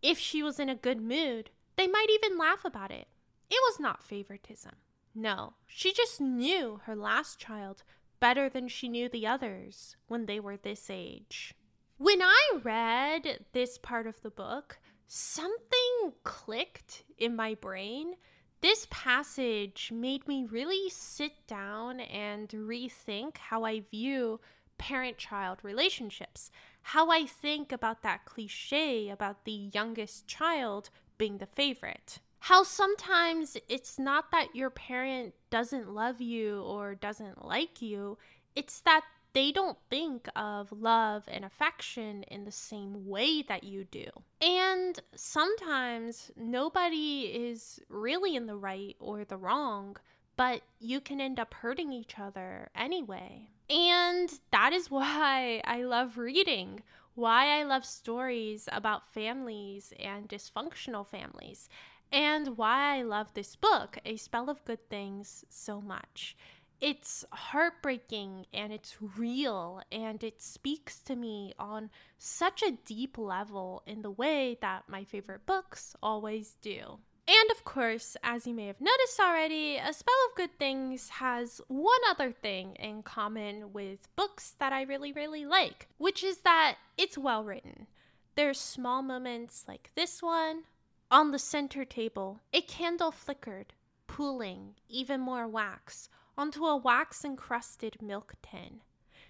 If 0.03 0.19
she 0.19 0.43
was 0.43 0.59
in 0.59 0.69
a 0.69 0.75
good 0.75 1.01
mood, 1.01 1.51
they 1.77 1.87
might 1.87 2.09
even 2.11 2.39
laugh 2.39 2.65
about 2.65 2.91
it. 2.91 3.09
It 3.51 3.61
was 3.69 3.79
not 3.79 4.03
favoritism. 4.03 4.73
No, 5.15 5.55
she 5.67 5.93
just 5.93 6.21
knew 6.21 6.81
her 6.85 6.97
last 6.97 7.39
child 7.39 7.83
better 8.19 8.49
than 8.49 8.69
she 8.69 8.89
knew 8.89 9.09
the 9.09 9.27
others 9.27 9.97
when 10.09 10.27
they 10.27 10.41
were 10.41 10.57
this 10.57 10.89
age. 10.89 11.55
When 11.99 12.23
I 12.23 12.59
read 12.63 13.45
this 13.53 13.79
part 13.79 14.07
of 14.07 14.23
the 14.23 14.31
book, 14.31 14.79
something 15.07 16.13
clicked 16.25 17.05
in 17.19 17.37
my 17.37 17.55
brain. 17.55 18.15
This 18.63 18.87
passage 18.91 19.91
made 19.93 20.29
me 20.29 20.45
really 20.45 20.89
sit 20.89 21.33
down 21.49 21.99
and 21.99 22.49
rethink 22.49 23.37
how 23.37 23.65
I 23.65 23.81
view 23.81 24.39
parent 24.79 25.19
child 25.19 25.59
relationships, 25.65 26.53
how 26.83 27.11
I 27.11 27.27
think 27.27 27.73
about 27.73 28.03
that 28.03 28.25
cliche 28.25 29.09
about 29.09 29.45
the 29.45 29.69
youngest 29.75 30.29
child 30.29 30.91
being 31.19 31.39
the 31.39 31.47
favorite. 31.47 32.21
How 32.39 32.63
sometimes 32.63 33.57
it's 33.69 33.99
not 33.99 34.31
that 34.31 34.55
your 34.55 34.71
parent 34.71 35.35
doesn't 35.51 35.93
love 35.93 36.21
you 36.21 36.63
or 36.63 36.95
doesn't 36.95 37.45
like 37.45 37.83
you, 37.83 38.17
it's 38.55 38.79
that 38.83 39.03
they 39.35 39.51
don't 39.51 39.79
think 39.89 40.29
of 40.37 40.73
love 40.73 41.25
and 41.29 41.45
affection 41.45 42.23
in 42.25 42.45
the 42.45 42.53
same 42.53 43.07
way 43.07 43.43
that 43.43 43.65
you 43.65 43.85
do. 43.85 44.07
And 44.41 44.99
sometimes 45.15 46.31
nobody 46.37 47.23
is 47.33 47.81
really 47.89 48.37
in 48.37 48.47
the 48.47 48.57
right 48.57 48.97
or 49.01 49.25
the 49.25 49.37
wrong, 49.37 49.97
but 50.37 50.63
you 50.81 51.01
can 51.01 51.21
end 51.21 51.41
up 51.41 51.55
hurting 51.55 51.93
each 51.93 52.19
other 52.19 52.69
anyway. 52.75 53.49
And 53.71 54.33
that 54.51 54.73
is 54.73 54.91
why 54.91 55.63
I 55.65 55.83
love 55.85 56.19
reading, 56.19 56.83
why 57.15 57.59
I 57.59 57.63
love 57.63 57.85
stories 57.85 58.69
about 58.71 59.13
families 59.13 59.93
and 59.99 60.29
dysfunctional 60.29 61.07
families, 61.07 61.69
and 62.11 62.59
why 62.59 62.99
I 62.99 63.03
love 63.03 63.33
this 63.33 63.57
book, 63.57 63.97
A 64.05 64.17
Spell 64.17 64.51
of 64.51 64.63
Good 64.67 64.91
Things, 64.91 65.47
so 65.49 65.81
much 65.81 66.37
it's 66.83 67.25
heartbreaking 67.31 68.45
and 68.53 68.73
it's 68.73 68.97
real 69.17 69.81
and 69.93 70.23
it 70.25 70.43
speaks 70.43 70.99
to 70.99 71.15
me 71.15 71.55
on 71.57 71.89
such 72.19 72.61
a 72.61 72.77
deep 72.85 73.17
level 73.17 73.85
in 73.87 74.03
the 74.03 74.11
way 74.11 74.59
that 74.61 74.89
my 74.89 75.05
favorite 75.05 75.47
books 75.47 75.95
always 76.03 76.57
do. 76.61 76.99
And 77.29 77.51
of 77.53 77.65
course, 77.65 78.17
as 78.25 78.49
you 78.49 78.53
may 78.53 78.67
have 78.67 78.81
noticed 78.81 79.21
already, 79.21 79.77
A 79.77 79.93
Spell 79.93 80.15
of 80.29 80.37
Good 80.37 80.59
Things 80.59 81.09
has 81.09 81.61
one 81.69 82.01
other 82.11 82.33
thing 82.33 82.75
in 82.81 83.05
common 83.05 83.73
with 83.73 84.09
books 84.17 84.57
that 84.59 84.73
I 84.73 84.83
really, 84.83 85.13
really 85.13 85.47
like, 85.47 85.87
which 85.99 86.25
is 86.25 86.39
that 86.39 86.79
it's 86.99 87.17
well 87.17 87.45
written. 87.45 87.87
There's 88.35 88.59
small 88.59 89.03
moments 89.03 89.67
like 89.69 89.93
this 89.95 90.21
one. 90.21 90.65
On 91.13 91.31
the 91.31 91.39
center 91.39 91.85
table, 91.85 92.41
a 92.53 92.61
candle 92.61 93.13
flickered, 93.13 93.73
pooling 94.09 94.75
even 94.89 95.21
more 95.21 95.47
wax 95.47 96.09
onto 96.37 96.65
a 96.65 96.77
wax 96.77 97.25
encrusted 97.25 98.01
milk 98.01 98.35
tin. 98.43 98.81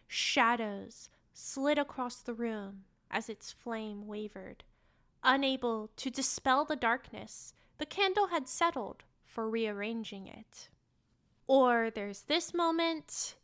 Shadows 0.06 1.08
slid 1.34 1.78
across 1.78 2.16
the 2.16 2.34
room 2.34 2.84
as 3.10 3.28
its 3.28 3.52
flame 3.52 4.06
wavered. 4.06 4.64
Unable 5.22 5.90
to 5.96 6.10
dispel 6.10 6.64
the 6.64 6.76
darkness, 6.76 7.54
the 7.78 7.86
candle 7.86 8.28
had 8.28 8.48
settled 8.48 9.04
for 9.24 9.48
rearranging 9.48 10.26
it. 10.26 10.68
Or 11.46 11.90
there's 11.94 12.22
this 12.22 12.52
moment. 12.52 13.36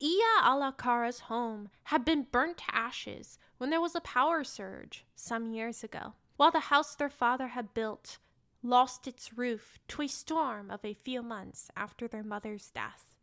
Iya 0.00 0.42
Alakara's 0.42 1.20
home 1.20 1.70
had 1.84 2.04
been 2.04 2.26
burnt 2.30 2.58
to 2.58 2.74
ashes 2.74 3.38
when 3.58 3.70
there 3.70 3.80
was 3.80 3.96
a 3.96 4.00
power 4.00 4.44
surge 4.44 5.04
some 5.16 5.52
years 5.52 5.82
ago, 5.82 6.14
while 6.36 6.52
the 6.52 6.70
house 6.70 6.94
their 6.94 7.10
father 7.10 7.48
had 7.48 7.74
built 7.74 8.18
lost 8.62 9.06
its 9.06 9.36
roof 9.36 9.78
to 9.88 10.02
a 10.02 10.08
storm 10.08 10.70
of 10.70 10.84
a 10.84 10.94
few 10.94 11.22
months 11.22 11.70
after 11.76 12.08
their 12.08 12.24
mother's 12.24 12.70
death. 12.70 13.14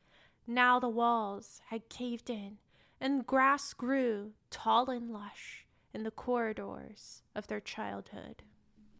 Now 0.47 0.79
the 0.79 0.89
walls 0.89 1.61
had 1.69 1.89
caved 1.89 2.29
in, 2.29 2.57
and 3.01 3.25
grass 3.25 3.73
grew 3.73 4.33
tall 4.49 4.89
and 4.89 5.11
lush 5.11 5.65
in 5.93 6.03
the 6.03 6.11
corridors 6.11 7.23
of 7.35 7.47
their 7.47 7.59
childhood. 7.59 8.43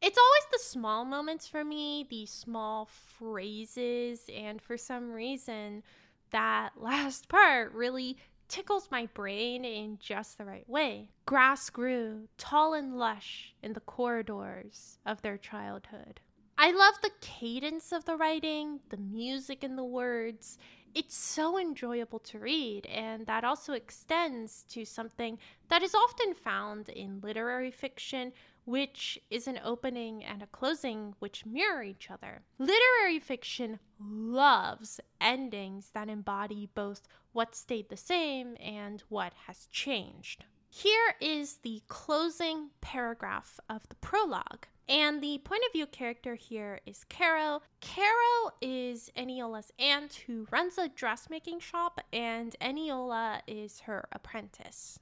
It's 0.02 0.18
always 0.18 0.44
the 0.52 0.60
small 0.60 1.06
moments 1.06 1.48
for 1.48 1.64
me, 1.64 2.06
the 2.10 2.26
small 2.26 2.86
phrases, 2.86 4.24
and 4.34 4.62
for 4.62 4.78
some 4.78 5.12
reason, 5.12 5.84
that 6.32 6.72
last 6.78 7.28
part 7.30 7.74
really 7.74 8.18
tickles 8.48 8.90
my 8.92 9.08
brain 9.14 9.66
in 9.66 9.98
just 10.00 10.38
the 10.38 10.46
right 10.46 10.68
way. 10.70 11.10
Grass 11.26 11.70
grew 11.70 12.28
tall 12.38 12.74
and 12.74 12.98
lush 12.98 13.54
in 13.64 13.74
the 13.74 13.80
corridors 13.80 15.00
of 15.06 15.22
their 15.22 15.38
childhood. 15.38 16.20
I 16.58 16.72
love 16.72 16.96
the 17.02 17.12
cadence 17.20 17.92
of 17.92 18.06
the 18.06 18.16
writing, 18.16 18.80
the 18.90 18.98
music 18.98 19.64
and 19.64 19.78
the 19.78 19.84
words. 19.84 20.58
It's 20.94 21.16
so 21.16 21.60
enjoyable 21.60 22.20
to 22.20 22.40
read, 22.40 22.86
and 22.86 23.26
that 23.28 23.44
also 23.44 23.74
extends 23.74 24.64
to 24.70 24.86
something 24.86 25.38
that 25.68 25.84
is 25.84 25.94
often 25.94 26.34
found 26.34 26.88
in 26.88 27.20
literary 27.20 27.72
fiction, 27.72 28.32
which 28.64 29.20
is 29.30 29.48
an 29.48 29.60
opening 29.66 30.24
and 30.24 30.42
a 30.42 30.48
closing 30.48 31.14
which 31.20 31.46
mirror 31.46 31.84
each 31.84 32.10
other. 32.10 32.44
Literary 32.58 33.20
fiction 33.20 33.80
loves 34.00 35.02
endings 35.20 35.90
that 35.94 36.08
embody 36.08 36.70
both 36.74 37.02
what 37.34 37.54
stayed 37.54 37.90
the 37.90 37.98
same 37.98 38.56
and 38.62 39.04
what 39.10 39.34
has 39.48 39.68
changed. 39.72 40.46
Here 40.70 41.16
is 41.20 41.58
the 41.58 41.82
closing 41.90 42.70
paragraph 42.80 43.60
of 43.70 43.88
the 43.90 43.96
prologue. 43.96 44.68
And 44.88 45.22
the 45.22 45.40
point 45.40 45.64
of 45.66 45.74
view 45.74 45.88
character 45.88 46.36
here 46.36 46.80
is 46.86 47.06
Caro. 47.10 47.62
Caro 47.82 48.52
is 48.62 49.12
Eniola's 49.18 49.72
aunt 49.80 50.24
who 50.28 50.48
runs 50.52 50.78
a 50.78 50.90
dressmaking 50.90 51.60
shop, 51.60 52.02
and 52.14 52.56
Eniola 52.62 53.42
is 53.48 53.82
her 53.82 54.08
apprentice. 54.12 55.00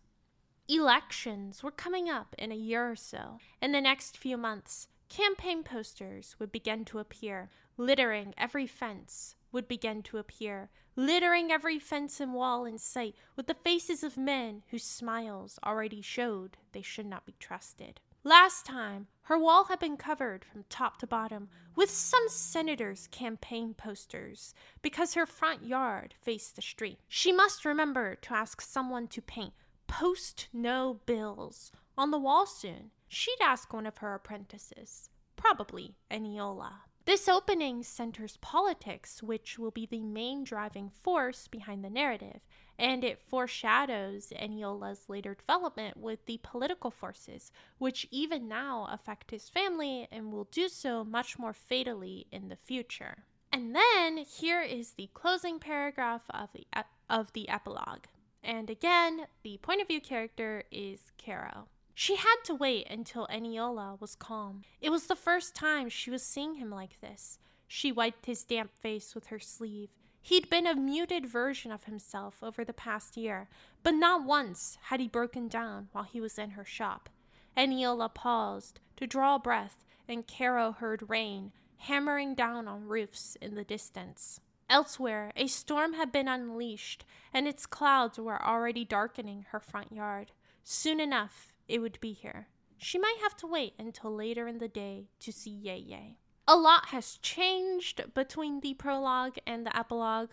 Elections 0.69 1.61
were 1.61 1.71
coming 1.71 2.09
up 2.09 2.33
in 2.37 2.49
a 2.51 2.55
year 2.55 2.89
or 2.89 2.95
so. 2.95 3.39
In 3.61 3.73
the 3.73 3.81
next 3.81 4.17
few 4.17 4.37
months, 4.37 4.87
campaign 5.09 5.63
posters 5.63 6.37
would 6.39 6.53
begin 6.53 6.85
to 6.85 6.99
appear, 6.99 7.49
littering 7.75 8.33
every 8.37 8.65
fence 8.65 9.35
would 9.51 9.67
begin 9.67 10.01
to 10.03 10.17
appear, 10.17 10.69
littering 10.95 11.51
every 11.51 11.77
fence 11.77 12.21
and 12.21 12.33
wall 12.33 12.63
in 12.63 12.77
sight 12.77 13.15
with 13.35 13.47
the 13.47 13.53
faces 13.53 14.01
of 14.01 14.15
men 14.15 14.63
whose 14.71 14.83
smiles 14.83 15.59
already 15.65 16.01
showed 16.01 16.55
they 16.71 16.81
should 16.81 17.05
not 17.05 17.25
be 17.25 17.35
trusted. 17.37 17.99
Last 18.25 18.65
time, 18.65 19.07
her 19.23 19.37
wall 19.37 19.65
had 19.65 19.79
been 19.79 19.97
covered 19.97 20.45
from 20.45 20.63
top 20.69 20.97
to 20.99 21.07
bottom 21.07 21.49
with 21.75 21.89
some 21.89 22.29
senator's 22.29 23.07
campaign 23.07 23.73
posters 23.73 24.55
because 24.81 25.13
her 25.13 25.25
front 25.25 25.65
yard 25.65 26.13
faced 26.21 26.55
the 26.55 26.61
street. 26.61 26.99
She 27.09 27.33
must 27.33 27.65
remember 27.65 28.15
to 28.15 28.33
ask 28.33 28.61
someone 28.61 29.07
to 29.09 29.21
paint 29.21 29.53
Post 29.87 30.47
No 30.53 31.01
Bills 31.05 31.73
on 31.97 32.11
the 32.11 32.17
wall 32.17 32.45
soon. 32.45 32.91
She'd 33.09 33.41
ask 33.41 33.73
one 33.73 33.85
of 33.85 33.97
her 33.97 34.13
apprentices, 34.13 35.09
probably 35.35 35.97
Eniola. 36.09 36.71
This 37.05 37.27
opening 37.27 37.83
centers 37.83 38.37
politics, 38.37 39.21
which 39.21 39.59
will 39.59 39.71
be 39.71 39.85
the 39.85 40.01
main 40.03 40.45
driving 40.45 40.89
force 40.89 41.49
behind 41.49 41.83
the 41.83 41.89
narrative, 41.89 42.39
and 42.79 43.03
it 43.03 43.19
foreshadows 43.19 44.31
Eniola's 44.31 45.09
later 45.09 45.35
development 45.35 45.97
with 45.97 46.25
the 46.25 46.39
political 46.43 46.91
forces, 46.91 47.51
which 47.77 48.07
even 48.09 48.47
now 48.47 48.87
affect 48.89 49.31
his 49.31 49.49
family 49.49 50.07
and 50.13 50.31
will 50.31 50.45
do 50.45 50.69
so 50.69 51.03
much 51.03 51.37
more 51.37 51.53
fatally 51.53 52.27
in 52.31 52.47
the 52.47 52.55
future. 52.55 53.25
And 53.51 53.75
then 53.75 54.17
here 54.17 54.61
is 54.61 54.91
the 54.91 55.09
closing 55.13 55.59
paragraph 55.59 56.23
of 56.29 56.53
the 56.53 56.65
ep- 56.73 56.87
of 57.09 57.33
the 57.33 57.49
epilogue. 57.49 58.05
And 58.41 58.69
again, 58.69 59.27
the 59.43 59.57
point 59.57 59.81
of 59.81 59.87
view 59.87 60.01
character 60.01 60.63
is 60.71 61.11
Caro. 61.23 61.67
She 61.95 62.15
had 62.15 62.37
to 62.45 62.55
wait 62.55 62.87
until 62.89 63.27
Eniola 63.27 63.99
was 64.01 64.15
calm. 64.15 64.63
It 64.81 64.89
was 64.89 65.07
the 65.07 65.15
first 65.15 65.55
time 65.55 65.89
she 65.89 66.09
was 66.09 66.23
seeing 66.23 66.55
him 66.55 66.69
like 66.69 66.99
this. 67.01 67.37
She 67.67 67.91
wiped 67.91 68.25
his 68.25 68.43
damp 68.43 68.73
face 68.73 69.13
with 69.13 69.27
her 69.27 69.39
sleeve. 69.39 69.89
He'd 70.21 70.49
been 70.49 70.65
a 70.65 70.75
muted 70.75 71.25
version 71.25 71.71
of 71.71 71.83
himself 71.83 72.41
over 72.41 72.63
the 72.63 72.73
past 72.73 73.17
year, 73.17 73.49
but 73.83 73.93
not 73.93 74.23
once 74.23 74.77
had 74.83 74.99
he 74.99 75.07
broken 75.07 75.47
down 75.47 75.89
while 75.91 76.05
he 76.05 76.21
was 76.21 76.39
in 76.39 76.51
her 76.51 76.65
shop. 76.65 77.09
Eniola 77.55 78.13
paused 78.13 78.79
to 78.97 79.05
draw 79.05 79.37
breath, 79.37 79.85
and 80.07 80.27
Caro 80.27 80.71
heard 80.71 81.09
rain 81.09 81.51
hammering 81.77 82.33
down 82.33 82.67
on 82.67 82.87
roofs 82.87 83.35
in 83.41 83.55
the 83.55 83.63
distance. 83.63 84.39
Elsewhere, 84.69 85.31
a 85.35 85.47
storm 85.47 85.93
had 85.93 86.11
been 86.11 86.27
unleashed, 86.27 87.05
and 87.33 87.47
its 87.47 87.65
clouds 87.65 88.17
were 88.17 88.41
already 88.41 88.85
darkening 88.85 89.45
her 89.49 89.59
front 89.59 89.91
yard. 89.91 90.31
Soon 90.63 90.99
enough, 90.99 91.52
it 91.67 91.79
would 91.79 91.99
be 91.99 92.13
here. 92.13 92.47
She 92.77 92.97
might 92.97 93.17
have 93.21 93.35
to 93.37 93.47
wait 93.47 93.73
until 93.79 94.13
later 94.13 94.47
in 94.47 94.57
the 94.57 94.67
day 94.67 95.09
to 95.19 95.31
see 95.31 95.51
Yay 95.51 96.17
a 96.47 96.55
lot 96.55 96.87
has 96.87 97.17
changed 97.21 98.13
between 98.13 98.59
the 98.59 98.73
prologue 98.73 99.37
and 99.47 99.65
the 99.65 99.77
epilogue, 99.77 100.29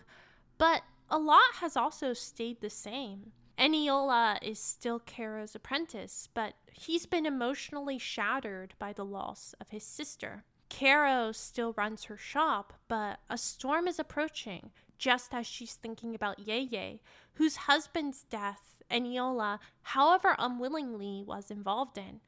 but 0.57 0.83
a 1.09 1.17
lot 1.17 1.55
has 1.55 1.77
also 1.77 2.13
stayed 2.13 2.61
the 2.61 2.69
same. 2.69 3.31
Eniola 3.57 4.37
is 4.41 4.59
still 4.59 4.99
Caro's 4.99 5.55
apprentice, 5.55 6.27
but 6.33 6.53
he's 6.71 7.05
been 7.05 7.25
emotionally 7.25 7.97
shattered 7.97 8.73
by 8.79 8.91
the 8.91 9.05
loss 9.05 9.53
of 9.61 9.69
his 9.69 9.83
sister. 9.83 10.43
Caro 10.69 11.31
still 11.31 11.73
runs 11.73 12.05
her 12.05 12.17
shop, 12.17 12.73
but 12.87 13.19
a 13.29 13.37
storm 13.37 13.87
is 13.87 13.99
approaching, 13.99 14.71
just 15.01 15.33
as 15.33 15.47
she's 15.47 15.73
thinking 15.73 16.13
about 16.13 16.37
Ye 16.37 17.01
whose 17.33 17.55
husband's 17.55 18.21
death 18.29 18.83
Eniola, 18.91 19.57
however 19.81 20.35
unwillingly, 20.37 21.23
was 21.25 21.49
involved 21.49 21.97
in. 21.97 22.21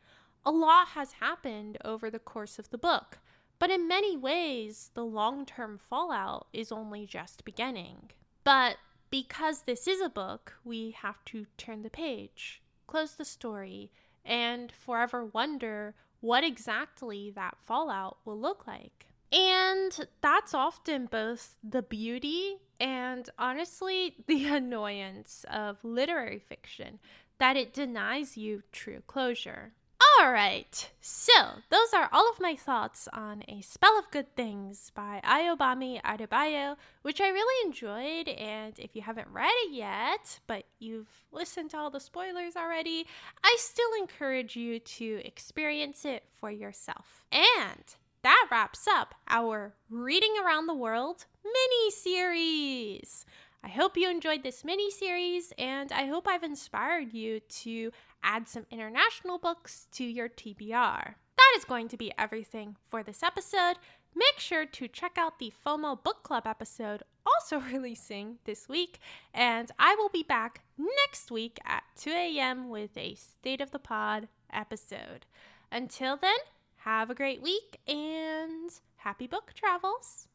A 0.44 0.52
lot 0.52 0.88
has 0.90 1.14
happened 1.14 1.78
over 1.86 2.10
the 2.10 2.18
course 2.18 2.58
of 2.58 2.72
the 2.72 2.78
book, 2.80 3.20
but 3.60 3.70
in 3.70 3.88
many 3.88 4.18
ways, 4.18 4.90
the 4.96 5.06
long 5.06 5.46
term 5.46 5.78
fallout 5.78 6.48
is 6.52 6.72
only 6.72 7.06
just 7.06 7.46
beginning. 7.46 8.10
But 8.44 8.78
because 9.12 9.62
this 9.62 9.88
is 9.88 10.02
a 10.02 10.10
book, 10.10 10.54
we 10.64 10.96
have 11.00 11.24
to 11.26 11.46
turn 11.58 11.84
the 11.84 11.92
page, 11.92 12.64
close 12.88 13.14
the 13.14 13.24
story, 13.24 13.92
and 14.26 14.72
forever 14.72 15.24
wonder 15.24 15.94
what 16.22 16.44
exactly 16.44 17.30
that 17.36 17.58
fallout 17.60 18.18
will 18.26 18.40
look 18.40 18.66
like. 18.66 19.13
And 19.34 20.08
that's 20.22 20.54
often 20.54 21.08
both 21.08 21.58
the 21.64 21.82
beauty 21.82 22.58
and 22.80 23.28
honestly 23.40 24.16
the 24.28 24.46
annoyance 24.46 25.44
of 25.52 25.84
literary 25.84 26.40
fiction 26.40 27.00
that 27.40 27.58
it 27.58 27.74
denies 27.74 28.38
you 28.38 28.62
true 28.72 29.02
closure. 29.08 29.74
All 30.20 30.32
right, 30.32 30.92
so 31.02 31.34
those 31.70 31.94
are 31.96 32.10
all 32.12 32.30
of 32.30 32.40
my 32.40 32.56
thoughts 32.56 33.08
on 33.12 33.44
A 33.48 33.62
Spell 33.62 33.98
of 33.98 34.12
Good 34.12 34.36
Things 34.36 34.92
by 34.94 35.22
Ayobami 35.24 36.02
Adebayo, 36.04 36.76
which 37.02 37.20
I 37.20 37.30
really 37.30 37.68
enjoyed. 37.68 38.28
And 38.28 38.78
if 38.78 38.96
you 38.96 39.02
haven't 39.02 39.28
read 39.32 39.52
it 39.66 39.74
yet, 39.74 40.40
but 40.46 40.66
you've 40.80 41.10
listened 41.32 41.72
to 41.72 41.78
all 41.78 41.90
the 41.90 42.00
spoilers 42.00 42.56
already, 42.56 43.08
I 43.44 43.56
still 43.60 43.90
encourage 44.00 44.56
you 44.56 44.80
to 44.80 45.22
experience 45.26 46.06
it 46.06 46.24
for 46.40 46.52
yourself. 46.52 47.26
And 47.32 47.84
that 48.24 48.48
wraps 48.50 48.88
up 48.88 49.16
our 49.28 49.74
Reading 49.90 50.34
Around 50.44 50.68
the 50.68 50.74
World 50.74 51.26
mini 51.44 51.92
series. 51.92 53.26
I 53.64 53.68
hope 53.68 53.98
you 53.98 54.10
enjoyed 54.10 54.44
this 54.44 54.64
mini 54.64 54.90
series, 54.90 55.52
and 55.58 55.92
I 55.92 56.06
hope 56.06 56.28
I've 56.28 56.44
inspired 56.44 57.14
you 57.14 57.42
to 57.42 57.92
add 58.24 58.48
some 58.48 58.66
international 58.72 59.38
books 59.38 59.88
to 59.94 60.06
your 60.06 60.30
TBR. 60.30 61.16
That 61.38 61.54
is 61.58 61.66
going 61.66 61.90
to 61.90 61.98
be 61.98 62.14
everything 62.18 62.78
for 62.90 63.04
this 63.04 63.24
episode. 63.24 63.76
Make 64.16 64.40
sure 64.40 64.66
to 64.66 64.88
check 64.88 65.18
out 65.18 65.40
the 65.40 65.52
FOMO 65.66 66.02
Book 66.02 66.24
Club 66.24 66.48
episode, 66.48 67.04
also 67.26 67.60
releasing 67.74 68.38
this 68.46 68.70
week, 68.70 69.00
and 69.34 69.70
I 69.78 69.96
will 69.96 70.10
be 70.10 70.24
back 70.24 70.62
next 70.78 71.30
week 71.30 71.60
at 71.66 71.84
2 71.98 72.10
a.m. 72.10 72.70
with 72.70 72.98
a 72.98 73.16
State 73.16 73.60
of 73.60 73.72
the 73.72 73.80
Pod 73.80 74.30
episode. 74.52 75.26
Until 75.72 76.16
then, 76.16 76.38
have 76.84 77.10
a 77.10 77.16
great 77.16 77.42
week 77.42 77.80
and 77.88 78.70
happy 78.98 79.28
book 79.28 79.54
travels. 79.56 80.28